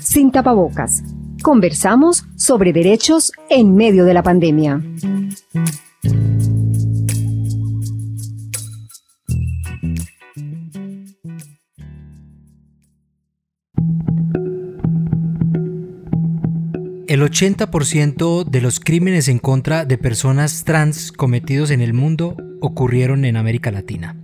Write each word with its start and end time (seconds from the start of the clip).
Sin 0.00 0.30
tapabocas. 0.30 1.02
Conversamos 1.42 2.24
sobre 2.36 2.72
derechos 2.72 3.32
en 3.48 3.74
medio 3.74 4.04
de 4.04 4.14
la 4.14 4.22
pandemia. 4.22 4.80
El 17.12 17.20
80% 17.20 18.44
de 18.44 18.60
los 18.62 18.80
crímenes 18.80 19.28
en 19.28 19.38
contra 19.38 19.84
de 19.84 19.98
personas 19.98 20.64
trans 20.64 21.12
cometidos 21.12 21.70
en 21.70 21.82
el 21.82 21.92
mundo 21.92 22.38
ocurrieron 22.62 23.26
en 23.26 23.36
América 23.36 23.70
Latina. 23.70 24.16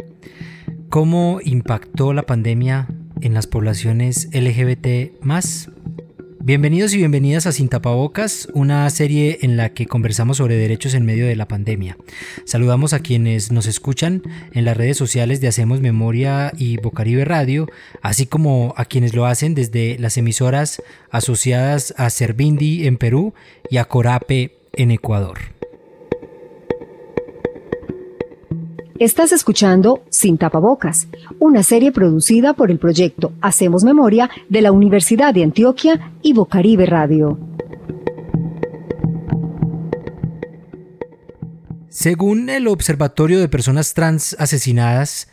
¿Cómo 0.88 1.40
impactó 1.44 2.14
la 2.14 2.22
pandemia 2.22 2.88
en 3.20 3.34
las 3.34 3.46
poblaciones 3.46 4.28
LGBT? 4.32 5.12
Bienvenidos 6.40 6.94
y 6.94 6.96
bienvenidas 6.96 7.46
a 7.46 7.52
Sin 7.52 7.68
Tapabocas, 7.68 8.48
una 8.54 8.88
serie 8.88 9.40
en 9.42 9.56
la 9.56 9.74
que 9.74 9.86
conversamos 9.86 10.38
sobre 10.38 10.56
derechos 10.56 10.94
en 10.94 11.04
medio 11.04 11.26
de 11.26 11.36
la 11.36 11.46
pandemia. 11.46 11.98
Saludamos 12.44 12.94
a 12.94 13.00
quienes 13.00 13.52
nos 13.52 13.66
escuchan 13.66 14.22
en 14.52 14.64
las 14.64 14.76
redes 14.76 14.96
sociales 14.96 15.40
de 15.40 15.48
Hacemos 15.48 15.80
Memoria 15.80 16.52
y 16.56 16.78
Bocaribe 16.78 17.24
Radio, 17.24 17.66
así 18.00 18.26
como 18.26 18.72
a 18.76 18.86
quienes 18.86 19.14
lo 19.14 19.26
hacen 19.26 19.54
desde 19.54 19.98
las 19.98 20.16
emisoras 20.16 20.82
asociadas 21.10 21.92
a 21.98 22.08
Servindi 22.10 22.86
en 22.86 22.96
Perú 22.96 23.34
y 23.70 23.76
a 23.76 23.84
Corape 23.84 24.56
en 24.72 24.90
Ecuador. 24.90 25.38
Estás 28.98 29.30
escuchando 29.30 30.02
Sin 30.10 30.38
Tapabocas, 30.38 31.06
una 31.38 31.62
serie 31.62 31.92
producida 31.92 32.54
por 32.54 32.72
el 32.72 32.80
proyecto 32.80 33.32
Hacemos 33.40 33.84
Memoria 33.84 34.28
de 34.48 34.60
la 34.60 34.72
Universidad 34.72 35.32
de 35.32 35.44
Antioquia 35.44 36.10
y 36.20 36.32
Bocaribe 36.32 36.84
Radio. 36.84 37.38
Según 41.88 42.50
el 42.50 42.66
Observatorio 42.66 43.38
de 43.38 43.48
Personas 43.48 43.94
Trans 43.94 44.34
Asesinadas, 44.36 45.28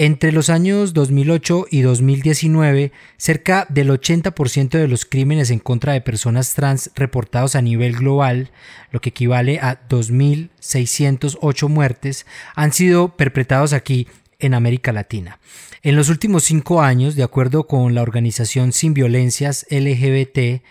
entre 0.00 0.30
los 0.30 0.48
años 0.48 0.94
2008 0.94 1.66
y 1.72 1.80
2019, 1.80 2.92
cerca 3.16 3.66
del 3.68 3.90
80% 3.90 4.68
de 4.78 4.86
los 4.86 5.04
crímenes 5.04 5.50
en 5.50 5.58
contra 5.58 5.92
de 5.92 6.00
personas 6.00 6.54
trans 6.54 6.92
reportados 6.94 7.56
a 7.56 7.62
nivel 7.62 7.96
global, 7.96 8.52
lo 8.92 9.00
que 9.00 9.08
equivale 9.08 9.58
a 9.58 9.88
2.608 9.88 11.68
muertes, 11.68 12.26
han 12.54 12.72
sido 12.72 13.16
perpetrados 13.16 13.72
aquí 13.72 14.06
en 14.40 14.54
América 14.54 14.92
Latina. 14.92 15.40
En 15.82 15.96
los 15.96 16.08
últimos 16.08 16.44
cinco 16.44 16.80
años, 16.80 17.16
de 17.16 17.24
acuerdo 17.24 17.66
con 17.66 17.94
la 17.94 18.02
organización 18.02 18.72
Sin 18.72 18.94
Violencias 18.94 19.66
LGBT, 19.68 20.62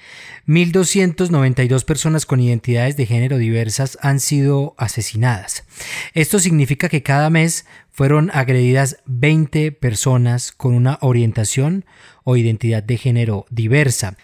1.292 0.47 1.83
personas 1.83 2.25
con 2.25 2.39
identidades 2.39 2.95
de 2.95 3.05
género 3.05 3.37
diversas 3.37 3.97
han 4.01 4.21
sido 4.21 4.73
asesinadas. 4.77 5.65
Esto 6.13 6.39
significa 6.39 6.87
que 6.87 7.03
cada 7.03 7.29
mes 7.29 7.65
fueron 7.91 8.31
agredidas 8.33 8.97
20 9.05 9.73
personas 9.73 10.53
con 10.53 10.73
una 10.73 10.97
orientación 11.01 11.83
o 12.23 12.37
identidad 12.37 12.83
de 12.83 12.97
género 12.97 13.45
diversa. 13.49 14.15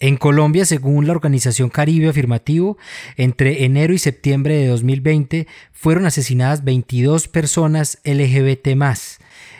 En 0.00 0.16
Colombia, 0.16 0.64
según 0.64 1.06
la 1.06 1.12
organización 1.12 1.70
Caribe 1.70 2.08
Afirmativo, 2.08 2.78
entre 3.16 3.64
enero 3.64 3.92
y 3.92 3.98
septiembre 3.98 4.54
de 4.54 4.68
2020 4.68 5.48
fueron 5.72 6.06
asesinadas 6.06 6.62
22 6.62 7.26
personas 7.26 7.98
LGBT 8.04 8.68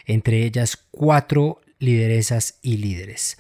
entre 0.06 0.44
ellas 0.44 0.78
cuatro 0.92 1.60
lideresas 1.80 2.58
y 2.62 2.76
líderes. 2.76 3.38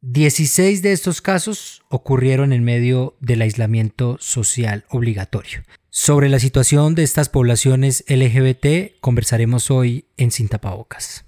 16 0.00 0.80
de 0.82 0.92
estos 0.92 1.20
casos 1.20 1.82
ocurrieron 1.88 2.52
en 2.52 2.62
medio 2.62 3.16
del 3.20 3.42
aislamiento 3.42 4.16
social 4.20 4.84
obligatorio. 4.90 5.62
Sobre 5.90 6.28
la 6.28 6.38
situación 6.38 6.94
de 6.94 7.02
estas 7.02 7.28
poblaciones 7.28 8.04
LGBT 8.06 9.00
conversaremos 9.00 9.72
hoy 9.72 10.04
en 10.16 10.30
Sin 10.30 10.46
Tapabocas. 10.46 11.24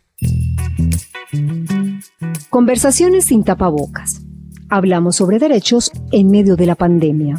Conversaciones 2.48 3.24
sin 3.24 3.44
tapabocas. 3.44 4.22
Hablamos 4.70 5.16
sobre 5.16 5.40
derechos 5.40 5.90
en 6.12 6.30
medio 6.30 6.54
de 6.54 6.66
la 6.66 6.76
pandemia. 6.76 7.36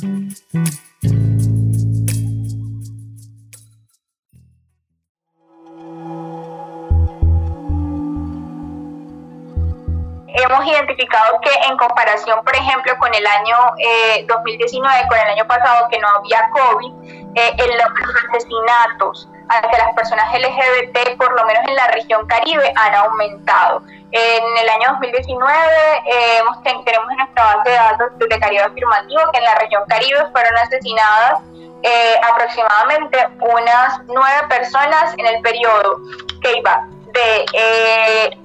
Hemos 10.44 10.66
identificado 10.66 11.40
que 11.42 11.52
en 11.68 11.78
comparación, 11.78 12.44
por 12.44 12.56
ejemplo, 12.56 12.94
con 13.00 13.14
el 13.14 13.26
año 13.26 13.58
2019, 14.28 15.00
eh, 15.00 15.08
con 15.08 15.18
el 15.18 15.28
año 15.28 15.48
pasado 15.48 15.88
que 15.90 16.00
no 16.00 16.08
había 16.08 16.50
COVID, 16.50 17.22
eh, 17.36 17.56
los 17.58 17.88
asesinatos 18.30 19.30
hacia 19.48 19.86
las 19.86 19.94
personas 19.96 20.34
LGBT, 20.34 21.18
por 21.18 21.32
lo 21.34 21.46
menos 21.46 21.64
en 21.68 21.76
la 21.76 21.88
región 21.88 22.26
Caribe, 22.28 22.74
han 22.76 22.96
aumentado. 22.96 23.84
En 24.12 24.44
el 24.62 24.70
año 24.70 24.90
2019 24.92 25.56
eh, 26.06 26.40
tenemos 26.86 27.12
en 27.12 27.18
nuestra 27.18 27.56
base 27.56 27.70
de 27.70 27.76
datos 27.76 28.20
de 28.20 28.40
Caribe 28.40 28.64
Afirmativo 28.64 29.22
que 29.32 29.38
en 29.38 29.46
la 29.46 29.56
región 29.56 29.84
Caribe 29.88 30.20
fueron 30.34 30.58
asesinadas 30.58 31.40
eh, 31.84 32.16
aproximadamente 32.30 33.30
unas 33.40 34.02
nueve 34.08 34.48
personas 34.50 35.14
en 35.18 35.28
el 35.28 35.42
periodo 35.42 35.98
que 36.42 36.58
iba 36.58 36.86
de 37.14 37.46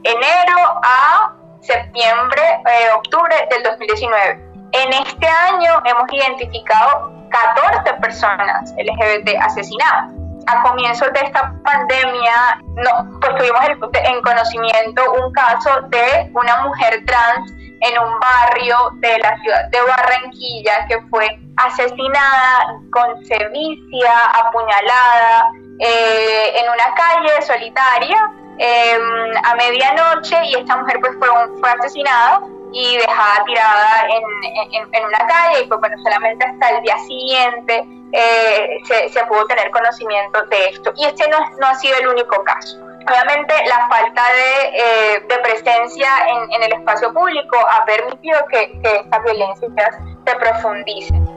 enero 0.04 0.58
a 0.82 1.32
septiembre, 1.66 2.42
eh, 2.66 2.88
octubre 2.94 3.34
del 3.50 3.62
2019. 3.62 4.46
En 4.72 4.92
este 4.92 5.26
año 5.26 5.82
hemos 5.84 6.12
identificado 6.12 7.12
14 7.30 7.94
personas 7.94 8.72
LGBT 8.76 9.36
asesinadas. 9.40 10.12
A 10.48 10.62
comienzos 10.62 11.12
de 11.12 11.20
esta 11.20 11.52
pandemia, 11.64 12.60
no, 12.76 13.18
pues 13.20 13.34
tuvimos 13.36 13.60
en 13.94 14.22
conocimiento 14.22 15.02
un 15.12 15.32
caso 15.32 15.80
de 15.88 16.30
una 16.34 16.62
mujer 16.62 17.04
trans 17.04 17.50
en 17.80 17.98
un 17.98 18.12
barrio 18.20 18.76
de 19.00 19.18
la 19.18 19.36
ciudad 19.38 19.68
de 19.70 19.80
Barranquilla 19.82 20.86
que 20.88 21.00
fue 21.10 21.26
asesinada 21.56 22.80
con 22.92 23.24
sevicia, 23.24 24.12
apuñalada 24.44 25.50
eh, 25.78 26.52
en 26.56 26.64
una 26.70 26.94
calle 26.94 27.42
solitaria 27.42 28.32
Em, 28.58 29.36
a 29.44 29.54
medianoche 29.54 30.36
y 30.46 30.54
esta 30.54 30.78
mujer 30.78 30.98
pues 31.00 31.12
fue, 31.18 31.28
fue 31.60 31.70
asesinada 31.70 32.40
y 32.72 32.96
dejada 32.96 33.44
tirada 33.44 34.06
en, 34.08 34.94
en, 34.94 35.04
una 35.04 35.18
calle 35.18 35.62
y 35.62 35.66
pues 35.66 35.78
bueno, 35.78 35.96
solamente 36.02 36.46
hasta 36.46 36.70
el 36.70 36.82
día 36.82 36.98
siguiente 37.00 37.86
eh, 38.12 38.78
se, 38.84 39.10
se, 39.10 39.24
pudo 39.26 39.44
tener 39.46 39.70
conocimiento 39.70 40.42
de 40.46 40.68
esto. 40.70 40.90
Y 40.96 41.04
este 41.04 41.28
no, 41.28 41.38
no 41.60 41.66
ha 41.66 41.74
sido 41.74 41.98
el 41.98 42.08
único 42.08 42.42
caso. 42.44 42.78
Obviamente 42.80 43.54
la 43.66 43.88
falta 43.88 44.22
de, 44.32 44.78
eh, 44.78 45.20
de 45.28 45.38
presencia 45.38 46.08
en, 46.28 46.52
en, 46.52 46.62
el 46.62 46.72
espacio 46.80 47.12
público 47.12 47.58
ha 47.70 47.84
permitido 47.84 48.38
que, 48.50 48.80
que 48.82 48.96
estas 48.96 49.22
violencias 49.22 49.96
se 50.26 50.34
profundicen. 50.36 51.35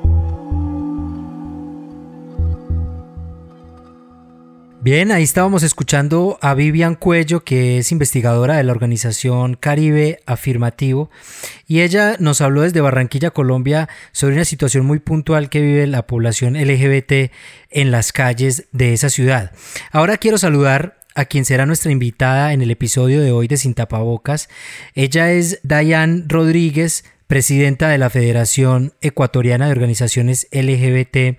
Bien, 4.81 5.11
ahí 5.11 5.23
estábamos 5.23 5.63
escuchando 5.63 6.39
a 6.41 6.53
Vivian 6.53 6.95
Cuello, 6.95 7.43
que 7.43 7.79
es 7.79 7.91
investigadora 7.91 8.55
de 8.55 8.63
la 8.63 8.71
organización 8.71 9.55
Caribe 9.55 10.21
Afirmativo, 10.25 11.09
y 11.67 11.81
ella 11.81 12.15
nos 12.19 12.39
habló 12.39 12.61
desde 12.61 12.79
Barranquilla, 12.79 13.31
Colombia, 13.31 13.89
sobre 14.13 14.35
una 14.35 14.45
situación 14.45 14.85
muy 14.85 14.99
puntual 14.99 15.49
que 15.49 15.59
vive 15.59 15.85
la 15.85 16.07
población 16.07 16.53
LGBT 16.53 17.29
en 17.71 17.91
las 17.91 18.13
calles 18.13 18.67
de 18.71 18.93
esa 18.93 19.09
ciudad. 19.09 19.51
Ahora 19.91 20.15
quiero 20.15 20.37
saludar 20.37 21.01
a 21.13 21.25
quien 21.25 21.43
será 21.43 21.65
nuestra 21.65 21.91
invitada 21.91 22.53
en 22.53 22.61
el 22.61 22.71
episodio 22.71 23.19
de 23.19 23.33
hoy 23.33 23.49
de 23.49 23.57
Sin 23.57 23.73
Tapabocas. 23.73 24.47
Ella 24.95 25.29
es 25.33 25.59
Dayan 25.63 26.29
Rodríguez, 26.29 27.03
presidenta 27.27 27.89
de 27.89 27.97
la 27.97 28.09
Federación 28.09 28.93
Ecuatoriana 29.01 29.65
de 29.65 29.73
Organizaciones 29.73 30.47
LGBT 30.53 31.37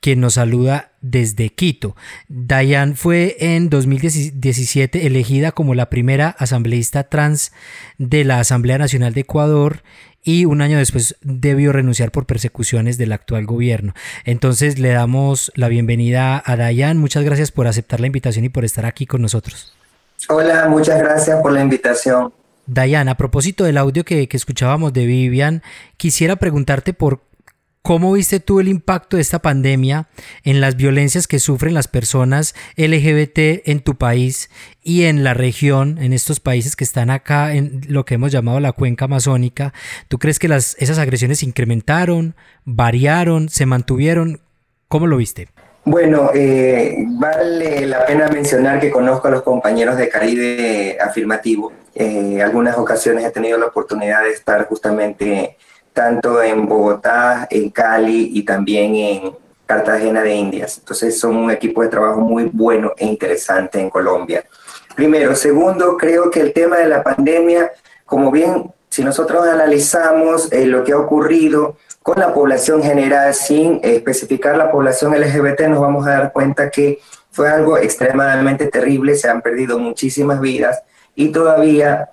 quien 0.00 0.20
nos 0.20 0.34
saluda 0.34 0.92
desde 1.00 1.50
Quito. 1.50 1.94
Dayan 2.28 2.96
fue 2.96 3.36
en 3.38 3.68
2017 3.68 5.06
elegida 5.06 5.52
como 5.52 5.74
la 5.74 5.90
primera 5.90 6.34
asambleísta 6.38 7.04
trans 7.04 7.52
de 7.98 8.24
la 8.24 8.40
Asamblea 8.40 8.78
Nacional 8.78 9.12
de 9.12 9.20
Ecuador 9.20 9.82
y 10.22 10.44
un 10.44 10.60
año 10.60 10.78
después 10.78 11.16
debió 11.22 11.72
renunciar 11.72 12.10
por 12.10 12.26
persecuciones 12.26 12.98
del 12.98 13.12
actual 13.12 13.46
gobierno. 13.46 13.94
Entonces 14.24 14.78
le 14.78 14.90
damos 14.90 15.52
la 15.54 15.68
bienvenida 15.68 16.42
a 16.44 16.56
Dayan. 16.56 16.98
Muchas 16.98 17.24
gracias 17.24 17.50
por 17.50 17.66
aceptar 17.66 18.00
la 18.00 18.06
invitación 18.06 18.44
y 18.44 18.48
por 18.48 18.64
estar 18.64 18.86
aquí 18.86 19.06
con 19.06 19.22
nosotros. 19.22 19.74
Hola, 20.28 20.68
muchas 20.68 20.98
gracias 20.98 21.40
por 21.40 21.52
la 21.52 21.62
invitación. 21.62 22.32
Dayan, 22.66 23.08
a 23.08 23.16
propósito 23.16 23.64
del 23.64 23.78
audio 23.78 24.04
que, 24.04 24.28
que 24.28 24.36
escuchábamos 24.36 24.92
de 24.92 25.06
Vivian, 25.06 25.62
quisiera 25.96 26.36
preguntarte 26.36 26.92
por 26.92 27.22
¿Cómo 27.82 28.12
viste 28.12 28.40
tú 28.40 28.60
el 28.60 28.68
impacto 28.68 29.16
de 29.16 29.22
esta 29.22 29.38
pandemia 29.38 30.06
en 30.44 30.60
las 30.60 30.76
violencias 30.76 31.26
que 31.26 31.38
sufren 31.38 31.72
las 31.72 31.88
personas 31.88 32.54
LGBT 32.76 33.66
en 33.66 33.80
tu 33.80 33.96
país 33.96 34.50
y 34.82 35.04
en 35.04 35.24
la 35.24 35.32
región, 35.32 35.96
en 35.98 36.12
estos 36.12 36.40
países 36.40 36.76
que 36.76 36.84
están 36.84 37.08
acá 37.08 37.54
en 37.54 37.80
lo 37.88 38.04
que 38.04 38.14
hemos 38.14 38.32
llamado 38.32 38.60
la 38.60 38.72
cuenca 38.72 39.06
amazónica? 39.06 39.72
¿Tú 40.08 40.18
crees 40.18 40.38
que 40.38 40.46
las, 40.46 40.76
esas 40.78 40.98
agresiones 40.98 41.38
se 41.38 41.46
incrementaron, 41.46 42.34
variaron, 42.66 43.48
se 43.48 43.64
mantuvieron? 43.64 44.42
¿Cómo 44.88 45.06
lo 45.06 45.16
viste? 45.16 45.48
Bueno, 45.86 46.30
eh, 46.34 46.96
vale 47.18 47.86
la 47.86 48.04
pena 48.04 48.28
mencionar 48.28 48.78
que 48.78 48.90
conozco 48.90 49.28
a 49.28 49.30
los 49.30 49.42
compañeros 49.42 49.96
de 49.96 50.10
Caribe 50.10 50.98
Afirmativo. 51.00 51.72
Eh, 51.94 52.42
algunas 52.42 52.76
ocasiones 52.76 53.24
he 53.24 53.30
tenido 53.30 53.56
la 53.56 53.66
oportunidad 53.66 54.22
de 54.22 54.30
estar 54.30 54.66
justamente 54.66 55.56
tanto 56.00 56.42
en 56.42 56.66
Bogotá, 56.66 57.46
en 57.50 57.68
Cali 57.68 58.30
y 58.32 58.42
también 58.42 58.94
en 58.94 59.36
Cartagena 59.66 60.22
de 60.22 60.34
Indias. 60.34 60.78
Entonces 60.78 61.20
son 61.20 61.36
un 61.36 61.50
equipo 61.50 61.82
de 61.82 61.88
trabajo 61.88 62.22
muy 62.22 62.44
bueno 62.44 62.94
e 62.96 63.04
interesante 63.04 63.78
en 63.78 63.90
Colombia. 63.90 64.42
Primero. 64.96 65.36
Segundo, 65.36 65.98
creo 65.98 66.30
que 66.30 66.40
el 66.40 66.54
tema 66.54 66.78
de 66.78 66.88
la 66.88 67.02
pandemia, 67.02 67.70
como 68.06 68.30
bien, 68.30 68.72
si 68.88 69.04
nosotros 69.04 69.46
analizamos 69.46 70.50
eh, 70.52 70.64
lo 70.64 70.84
que 70.84 70.92
ha 70.92 70.98
ocurrido 70.98 71.76
con 72.02 72.18
la 72.18 72.32
población 72.32 72.82
general 72.82 73.34
sin 73.34 73.78
especificar 73.82 74.56
la 74.56 74.70
población 74.70 75.12
LGBT, 75.12 75.68
nos 75.68 75.80
vamos 75.80 76.06
a 76.06 76.12
dar 76.12 76.32
cuenta 76.32 76.70
que 76.70 76.98
fue 77.30 77.50
algo 77.50 77.76
extremadamente 77.76 78.68
terrible, 78.68 79.16
se 79.16 79.28
han 79.28 79.42
perdido 79.42 79.78
muchísimas 79.78 80.40
vidas 80.40 80.82
y 81.14 81.28
todavía, 81.28 82.08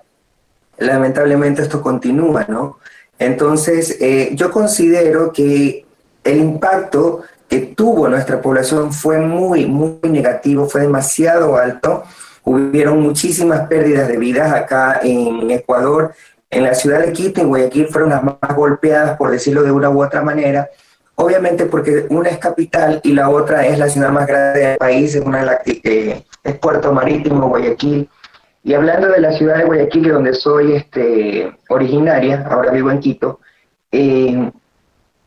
lamentablemente, 0.76 1.62
esto 1.62 1.80
continúa, 1.80 2.44
¿no? 2.48 2.76
Entonces, 3.18 3.96
eh, 4.00 4.30
yo 4.34 4.50
considero 4.50 5.32
que 5.32 5.84
el 6.24 6.36
impacto 6.38 7.22
que 7.48 7.60
tuvo 7.60 8.08
nuestra 8.08 8.40
población 8.40 8.92
fue 8.92 9.18
muy, 9.18 9.66
muy 9.66 9.98
negativo, 10.02 10.68
fue 10.68 10.82
demasiado 10.82 11.56
alto. 11.56 12.04
Hubieron 12.44 13.00
muchísimas 13.00 13.66
pérdidas 13.68 14.08
de 14.08 14.18
vidas 14.18 14.52
acá 14.52 15.00
en 15.02 15.50
Ecuador. 15.50 16.12
En 16.50 16.64
la 16.64 16.74
ciudad 16.74 17.00
de 17.00 17.12
Quito, 17.12 17.40
en 17.40 17.48
Guayaquil, 17.48 17.88
fueron 17.88 18.10
las 18.10 18.22
más 18.22 18.38
golpeadas, 18.54 19.16
por 19.16 19.30
decirlo 19.30 19.62
de 19.62 19.72
una 19.72 19.90
u 19.90 20.02
otra 20.02 20.22
manera. 20.22 20.68
Obviamente 21.16 21.66
porque 21.66 22.06
una 22.10 22.28
es 22.28 22.38
capital 22.38 23.00
y 23.02 23.12
la 23.12 23.28
otra 23.28 23.66
es 23.66 23.78
la 23.78 23.88
ciudad 23.88 24.10
más 24.10 24.26
grande 24.26 24.60
del 24.60 24.78
país, 24.78 25.14
es, 25.14 25.24
una, 25.24 25.58
eh, 25.64 26.22
es 26.44 26.58
Puerto 26.58 26.92
Marítimo, 26.92 27.48
Guayaquil. 27.48 28.08
Y 28.64 28.74
hablando 28.74 29.08
de 29.08 29.20
la 29.20 29.32
ciudad 29.32 29.58
de 29.58 29.64
Guayaquil, 29.64 30.08
donde 30.08 30.34
soy 30.34 30.74
este, 30.74 31.56
originaria, 31.68 32.46
ahora 32.50 32.72
vivo 32.72 32.90
en 32.90 33.00
Quito, 33.00 33.40
eh, 33.92 34.50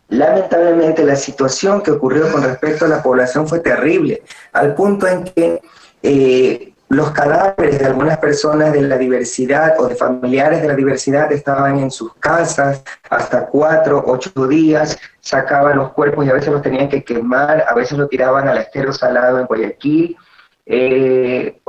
lamentablemente 0.10 1.04
la 1.04 1.16
situación 1.16 1.82
que 1.82 1.92
ocurrió 1.92 2.32
con 2.32 2.44
respecto 2.44 2.86
a 2.86 2.90
la 2.90 3.02
población 3.02 3.48
fue 3.48 3.60
terrible, 3.60 4.22
al 4.54 4.76
punto 4.76 5.08
en 5.08 5.24
que 5.24 5.62
eh, 6.04 6.74
los 6.90 7.12
cadáveres 7.12 7.80
de 7.80 7.86
algunas 7.86 8.18
personas 8.18 8.74
de 8.74 8.82
la 8.82 8.98
diversidad 8.98 9.80
o 9.80 9.88
de 9.88 9.96
familiares 9.96 10.62
de 10.62 10.68
la 10.68 10.76
diversidad 10.76 11.32
estaban 11.32 11.80
en 11.80 11.90
sus 11.90 12.14
casas 12.16 12.84
hasta 13.10 13.46
cuatro, 13.46 14.04
ocho 14.06 14.46
días, 14.46 15.00
sacaban 15.22 15.78
los 15.78 15.94
cuerpos 15.94 16.26
y 16.26 16.30
a 16.30 16.34
veces 16.34 16.52
los 16.52 16.62
tenían 16.62 16.90
que 16.90 17.02
quemar, 17.06 17.64
a 17.66 17.74
veces 17.74 17.98
lo 17.98 18.10
tiraban 18.10 18.50
al 18.50 18.58
estero 18.58 18.92
salado 18.92 19.40
en 19.40 19.46
Guayaquil, 19.46 20.18
eh, 20.66 21.60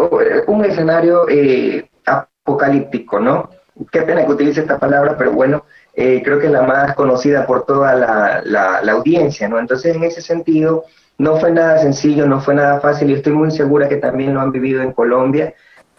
un 0.47 0.65
escenario 0.65 1.29
eh, 1.29 1.89
apocalíptico, 2.07 3.21
¿no? 3.21 3.51
Qué 3.91 4.03
pena 4.03 4.27
que 4.27 4.33
utilice 4.33 4.61
esta 4.61 4.79
palabra, 4.79 5.17
pero 5.17 5.33
bueno, 5.33 5.65
eh, 5.95 6.23
creo 6.25 6.39
que 6.39 6.47
es 6.47 6.53
la 6.53 6.63
más 6.63 6.95
conocida 6.95 7.47
por 7.47 7.65
toda 7.65 7.95
la, 7.95 8.43
la, 8.45 8.93
audiencia, 8.93 9.49
¿no? 9.49 9.59
Entonces, 9.59 9.97
en 9.97 10.05
ese 10.05 10.21
sentido, 10.21 10.85
no 11.19 11.37
fue 11.37 11.51
nada 11.51 11.79
sencillo, 11.79 12.27
no 12.27 12.41
fue 12.41 12.55
nada 12.55 12.81
fácil 12.81 13.11
y 13.11 13.15
estoy 13.15 13.33
muy 13.33 13.51
segura 13.51 13.89
que 13.89 13.97
también 13.97 14.35
lo 14.35 14.41
han 14.41 14.53
vivido 14.53 14.83
en 14.83 14.93
Colombia. 14.93 15.55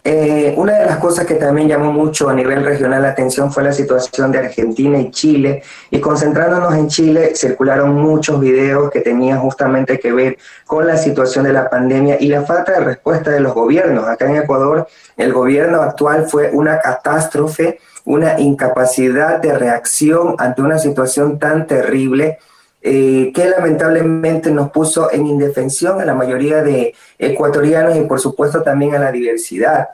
Eh, 0.06 0.52
una 0.58 0.80
de 0.80 0.84
las 0.84 0.98
cosas 0.98 1.24
que 1.24 1.36
también 1.36 1.66
llamó 1.66 1.90
mucho 1.90 2.28
a 2.28 2.34
nivel 2.34 2.62
regional 2.62 3.00
la 3.00 3.08
atención 3.08 3.50
fue 3.50 3.64
la 3.64 3.72
situación 3.72 4.30
de 4.30 4.38
Argentina 4.38 4.98
y 4.98 5.10
Chile. 5.10 5.62
Y 5.90 5.98
concentrándonos 5.98 6.74
en 6.74 6.88
Chile, 6.88 7.34
circularon 7.34 7.94
muchos 7.94 8.38
videos 8.38 8.90
que 8.90 9.00
tenían 9.00 9.40
justamente 9.40 9.98
que 9.98 10.12
ver 10.12 10.36
con 10.66 10.86
la 10.86 10.98
situación 10.98 11.46
de 11.46 11.54
la 11.54 11.70
pandemia 11.70 12.18
y 12.20 12.28
la 12.28 12.42
falta 12.42 12.72
de 12.72 12.80
respuesta 12.80 13.30
de 13.30 13.40
los 13.40 13.54
gobiernos. 13.54 14.06
Acá 14.06 14.26
en 14.28 14.36
Ecuador, 14.36 14.86
el 15.16 15.32
gobierno 15.32 15.80
actual 15.80 16.26
fue 16.28 16.50
una 16.52 16.80
catástrofe, 16.80 17.80
una 18.04 18.38
incapacidad 18.38 19.40
de 19.40 19.56
reacción 19.56 20.34
ante 20.36 20.60
una 20.60 20.78
situación 20.78 21.38
tan 21.38 21.66
terrible. 21.66 22.38
Eh, 22.86 23.32
que 23.34 23.48
lamentablemente 23.48 24.50
nos 24.50 24.70
puso 24.70 25.10
en 25.10 25.26
indefensión 25.26 26.02
a 26.02 26.04
la 26.04 26.12
mayoría 26.12 26.62
de 26.62 26.94
ecuatorianos 27.18 27.96
y 27.96 28.02
por 28.02 28.20
supuesto 28.20 28.62
también 28.62 28.94
a 28.94 28.98
la 28.98 29.10
diversidad. 29.10 29.88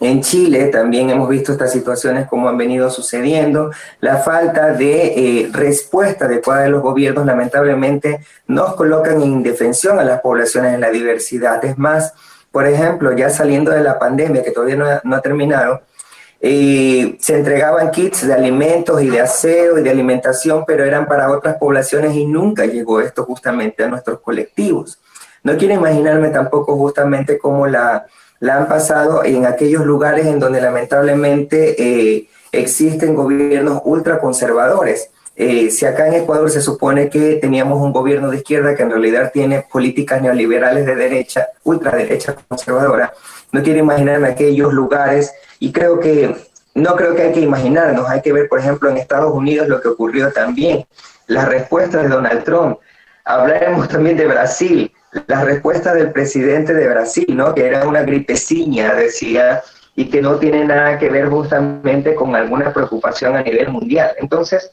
En 0.00 0.22
Chile 0.22 0.68
también 0.68 1.10
hemos 1.10 1.28
visto 1.28 1.52
estas 1.52 1.72
situaciones 1.72 2.26
como 2.26 2.48
han 2.48 2.56
venido 2.56 2.88
sucediendo. 2.88 3.70
La 4.00 4.16
falta 4.16 4.72
de 4.72 5.42
eh, 5.42 5.50
respuesta 5.52 6.24
adecuada 6.24 6.62
de 6.62 6.70
los 6.70 6.80
gobiernos 6.80 7.26
lamentablemente 7.26 8.20
nos 8.46 8.74
colocan 8.76 9.20
en 9.20 9.32
indefensión 9.32 9.98
a 9.98 10.04
las 10.04 10.22
poblaciones 10.22 10.72
en 10.72 10.80
la 10.80 10.88
diversidad. 10.88 11.62
Es 11.66 11.76
más, 11.76 12.14
por 12.50 12.66
ejemplo, 12.66 13.12
ya 13.12 13.28
saliendo 13.28 13.72
de 13.72 13.82
la 13.82 13.98
pandemia, 13.98 14.42
que 14.42 14.52
todavía 14.52 15.00
no 15.04 15.16
ha, 15.16 15.20
terminado, 15.20 15.82
eh, 16.40 17.16
se 17.18 17.36
entregaban 17.36 17.90
kits 17.90 18.26
de 18.26 18.34
alimentos 18.34 19.02
y 19.02 19.08
de 19.08 19.20
aseo 19.20 19.78
y 19.78 19.82
de 19.82 19.90
alimentación, 19.90 20.64
pero 20.66 20.84
eran 20.84 21.06
para 21.06 21.30
otras 21.30 21.56
poblaciones 21.56 22.14
y 22.14 22.26
nunca 22.26 22.66
llegó 22.66 23.00
esto 23.00 23.24
justamente 23.24 23.84
a 23.84 23.88
nuestros 23.88 24.20
colectivos. 24.20 24.98
No 25.42 25.56
quiero 25.56 25.74
imaginarme 25.74 26.28
tampoco 26.28 26.76
justamente 26.76 27.38
cómo 27.38 27.66
la 27.66 28.06
la 28.40 28.56
han 28.56 28.68
pasado 28.68 29.24
en 29.24 29.46
aquellos 29.46 29.84
lugares 29.84 30.26
en 30.26 30.38
donde 30.38 30.60
lamentablemente 30.60 31.82
eh, 31.82 32.28
existen 32.52 33.14
gobiernos 33.14 33.80
ultraconservadores. 33.84 35.10
Eh, 35.38 35.70
si 35.70 35.84
acá 35.84 36.08
en 36.08 36.14
Ecuador 36.14 36.50
se 36.50 36.62
supone 36.62 37.10
que 37.10 37.34
teníamos 37.34 37.78
un 37.82 37.92
gobierno 37.92 38.30
de 38.30 38.38
izquierda 38.38 38.74
que 38.74 38.82
en 38.82 38.90
realidad 38.90 39.30
tiene 39.34 39.66
políticas 39.70 40.22
neoliberales 40.22 40.86
de 40.86 40.96
derecha, 40.96 41.48
ultraderecha 41.62 42.34
conservadora, 42.48 43.12
no 43.52 43.62
quiero 43.62 43.80
imaginarme 43.80 44.28
aquellos 44.28 44.72
lugares 44.72 45.34
y 45.58 45.72
creo 45.72 46.00
que 46.00 46.34
no 46.74 46.96
creo 46.96 47.14
que 47.14 47.22
hay 47.22 47.32
que 47.32 47.40
imaginarnos, 47.40 48.08
hay 48.08 48.22
que 48.22 48.32
ver, 48.32 48.48
por 48.48 48.60
ejemplo, 48.60 48.88
en 48.88 48.96
Estados 48.96 49.32
Unidos 49.32 49.68
lo 49.68 49.80
que 49.80 49.88
ocurrió 49.88 50.32
también, 50.32 50.86
la 51.26 51.44
respuesta 51.44 52.02
de 52.02 52.08
Donald 52.08 52.44
Trump. 52.44 52.78
Hablaremos 53.24 53.88
también 53.88 54.16
de 54.16 54.26
Brasil, 54.26 54.92
la 55.26 55.44
respuesta 55.44 55.94
del 55.94 56.12
presidente 56.12 56.72
de 56.72 56.88
Brasil, 56.88 57.26
¿no? 57.28 57.54
que 57.54 57.66
era 57.66 57.86
una 57.86 58.02
gripeciña, 58.02 58.94
decía, 58.94 59.62
y 59.94 60.10
que 60.10 60.20
no 60.20 60.36
tiene 60.36 60.64
nada 60.64 60.98
que 60.98 61.08
ver 61.08 61.28
justamente 61.28 62.14
con 62.14 62.34
alguna 62.36 62.72
preocupación 62.72 63.36
a 63.36 63.42
nivel 63.42 63.70
mundial. 63.70 64.10
Entonces, 64.18 64.70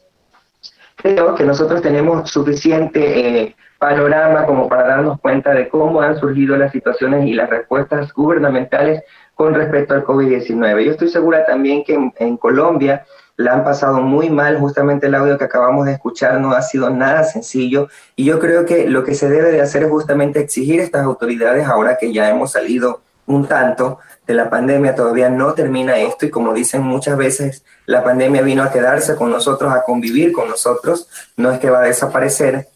creo 0.95 1.35
que 1.35 1.43
nosotros 1.43 1.81
tenemos 1.81 2.29
suficiente 2.29 3.41
eh, 3.41 3.55
panorama 3.77 4.45
como 4.45 4.69
para 4.69 4.87
darnos 4.87 5.19
cuenta 5.19 5.53
de 5.53 5.67
cómo 5.67 6.01
han 6.01 6.17
surgido 6.17 6.55
las 6.55 6.71
situaciones 6.71 7.25
y 7.25 7.33
las 7.33 7.49
respuestas 7.49 8.13
gubernamentales 8.13 9.03
con 9.35 9.53
respecto 9.53 9.93
al 9.93 10.05
COVID-19. 10.05 10.85
Yo 10.85 10.91
estoy 10.91 11.09
segura 11.09 11.45
también 11.45 11.83
que 11.83 11.97
en 12.17 12.37
Colombia 12.37 13.05
la 13.35 13.53
han 13.53 13.63
pasado 13.63 14.01
muy 14.01 14.29
mal, 14.29 14.59
justamente 14.59 15.07
el 15.07 15.15
audio 15.15 15.37
que 15.37 15.45
acabamos 15.45 15.85
de 15.85 15.93
escuchar 15.93 16.39
no 16.39 16.51
ha 16.51 16.61
sido 16.61 16.89
nada 16.89 17.23
sencillo 17.23 17.87
y 18.15 18.25
yo 18.25 18.39
creo 18.39 18.65
que 18.65 18.87
lo 18.87 19.03
que 19.03 19.15
se 19.15 19.29
debe 19.29 19.51
de 19.51 19.61
hacer 19.61 19.83
es 19.83 19.89
justamente 19.89 20.39
exigir 20.39 20.79
a 20.79 20.83
estas 20.83 21.03
autoridades, 21.03 21.67
ahora 21.67 21.97
que 21.97 22.13
ya 22.13 22.29
hemos 22.29 22.51
salido 22.51 23.01
un 23.25 23.47
tanto 23.47 23.99
de 24.25 24.33
la 24.33 24.49
pandemia, 24.49 24.95
todavía 24.95 25.29
no 25.29 25.53
termina 25.53 25.97
esto 25.97 26.25
y 26.25 26.29
como 26.29 26.53
dicen 26.53 26.81
muchas 26.81 27.17
veces, 27.17 27.63
la 27.85 28.03
pandemia 28.03 28.41
vino 28.41 28.63
a 28.63 28.71
quedarse 28.71 29.15
con 29.15 29.31
nosotros, 29.31 29.73
a 29.73 29.83
convivir 29.83 30.31
con 30.31 30.49
nosotros, 30.49 31.07
no 31.35 31.51
es 31.51 31.59
que 31.59 31.69
va 31.69 31.79
a 31.79 31.87
desaparecer, 31.87 32.69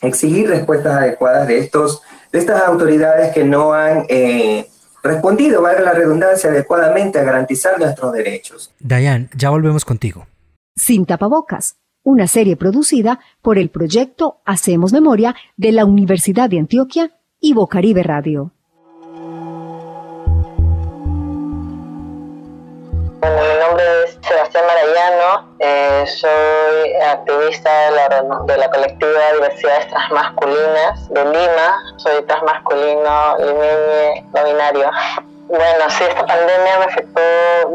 exigir 0.00 0.48
respuestas 0.48 0.96
adecuadas 0.96 1.46
de, 1.46 1.58
estos, 1.58 2.02
de 2.32 2.38
estas 2.38 2.62
autoridades 2.62 3.32
que 3.32 3.44
no 3.44 3.72
han... 3.72 4.06
Eh, 4.08 4.68
respondido, 5.02 5.62
valga 5.62 5.80
la 5.80 5.92
redundancia, 5.92 6.50
adecuadamente 6.50 7.18
a 7.18 7.24
garantizar 7.24 7.78
nuestros 7.78 8.12
derechos. 8.12 8.72
Dayan, 8.78 9.28
ya 9.36 9.50
volvemos 9.50 9.84
contigo. 9.84 10.26
Sin 10.76 11.06
tapabocas, 11.06 11.76
una 12.02 12.26
serie 12.26 12.56
producida 12.56 13.20
por 13.42 13.58
el 13.58 13.70
proyecto 13.70 14.40
Hacemos 14.44 14.92
Memoria 14.92 15.34
de 15.56 15.72
la 15.72 15.84
Universidad 15.84 16.48
de 16.48 16.58
Antioquia 16.58 17.10
y 17.40 17.52
Bocaribe 17.54 18.02
Radio. 18.02 18.52
Bueno, 23.22 23.40
mi 23.40 23.60
nombre 23.60 23.84
es 24.02 24.18
Sebastián 24.20 24.64
Marayano, 24.66 25.54
eh, 25.60 26.04
soy 26.08 26.92
activista 27.08 27.70
de 27.70 27.90
la, 27.92 28.08
de 28.46 28.58
la 28.58 28.68
colectiva 28.68 29.32
Diversidades 29.34 29.86
Transmasculinas 29.86 31.08
de 31.08 31.24
Lima, 31.26 31.94
soy 31.98 32.20
transmasculino 32.24 33.36
limeñe 33.38 34.26
no 34.34 34.44
binario. 34.44 34.90
Bueno, 35.46 35.84
sí, 35.90 36.02
esta 36.02 36.26
pandemia 36.26 36.78
me 36.80 36.84
afectó, 36.86 37.20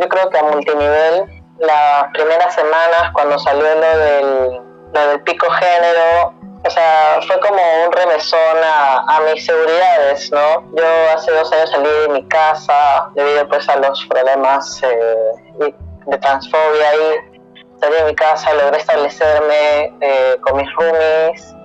yo 0.02 0.10
creo 0.10 0.30
que 0.30 0.38
a 0.38 0.44
multinivel. 0.44 1.44
Las 1.60 2.12
primeras 2.12 2.54
semanas, 2.54 3.12
cuando 3.14 3.40
salió 3.40 3.64
del 3.64 4.68
lo 4.94 5.08
del 5.08 5.22
pico 5.22 5.50
género, 5.50 6.34
o 6.64 6.70
sea, 6.70 7.20
fue 7.26 7.40
como 7.40 7.62
un 7.86 7.92
remesón 7.92 8.58
a, 8.64 9.20
mis 9.34 9.46
seguridades, 9.46 10.32
¿no? 10.32 10.64
Yo 10.76 10.86
hace 11.14 11.32
dos 11.32 11.52
años 11.54 11.70
salí 11.72 11.90
de 11.90 12.10
mi 12.10 12.28
casa 12.28 13.10
debido 13.16 13.48
pues 13.48 13.68
a 13.70 13.78
los 13.78 14.06
problemas 14.06 14.82
eh, 14.84 15.74
de 16.08 16.18
transfobia 16.18 16.96
y 16.96 17.80
salí 17.80 17.96
de 17.96 18.04
mi 18.06 18.16
casa, 18.16 18.54
logré 18.54 18.78
establecerme 18.78 19.94
eh, 20.02 20.38
con 20.42 20.58
mis 20.58 20.68
roomies 20.76 21.56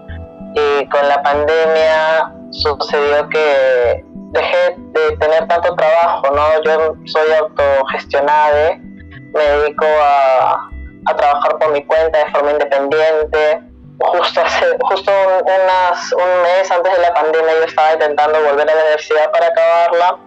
y 0.55 0.89
con 0.89 1.09
la 1.09 1.23
pandemia 1.23 2.33
sucedió 2.51 3.29
que 3.31 4.05
dejé 4.33 4.77
de 4.77 5.17
tener 5.17 5.47
tanto 5.49 5.75
trabajo, 5.75 6.31
¿no? 6.35 6.63
Yo 6.65 6.95
soy 7.07 7.33
autogestionada, 7.33 8.77
me 8.77 9.43
dedico 9.43 9.87
a, 9.87 10.71
a 11.07 11.17
trabajar 11.17 11.59
por 11.59 11.73
mi 11.73 11.85
cuenta 11.85 12.19
de 12.19 12.31
forma 12.31 12.53
independiente. 12.53 13.72
Justo, 14.05 14.41
hace, 14.41 14.67
justo 14.81 15.13
unas, 15.43 16.13
un 16.13 16.43
mes 16.43 16.71
antes 16.71 16.93
de 16.93 17.03
la 17.03 17.15
pandemia 17.15 17.55
yo 17.55 17.65
estaba 17.65 17.93
intentando 17.93 18.41
volver 18.43 18.69
a 18.69 18.75
la 18.75 18.83
universidad 18.83 19.31
para 19.31 19.47
acabarla, 19.47 20.19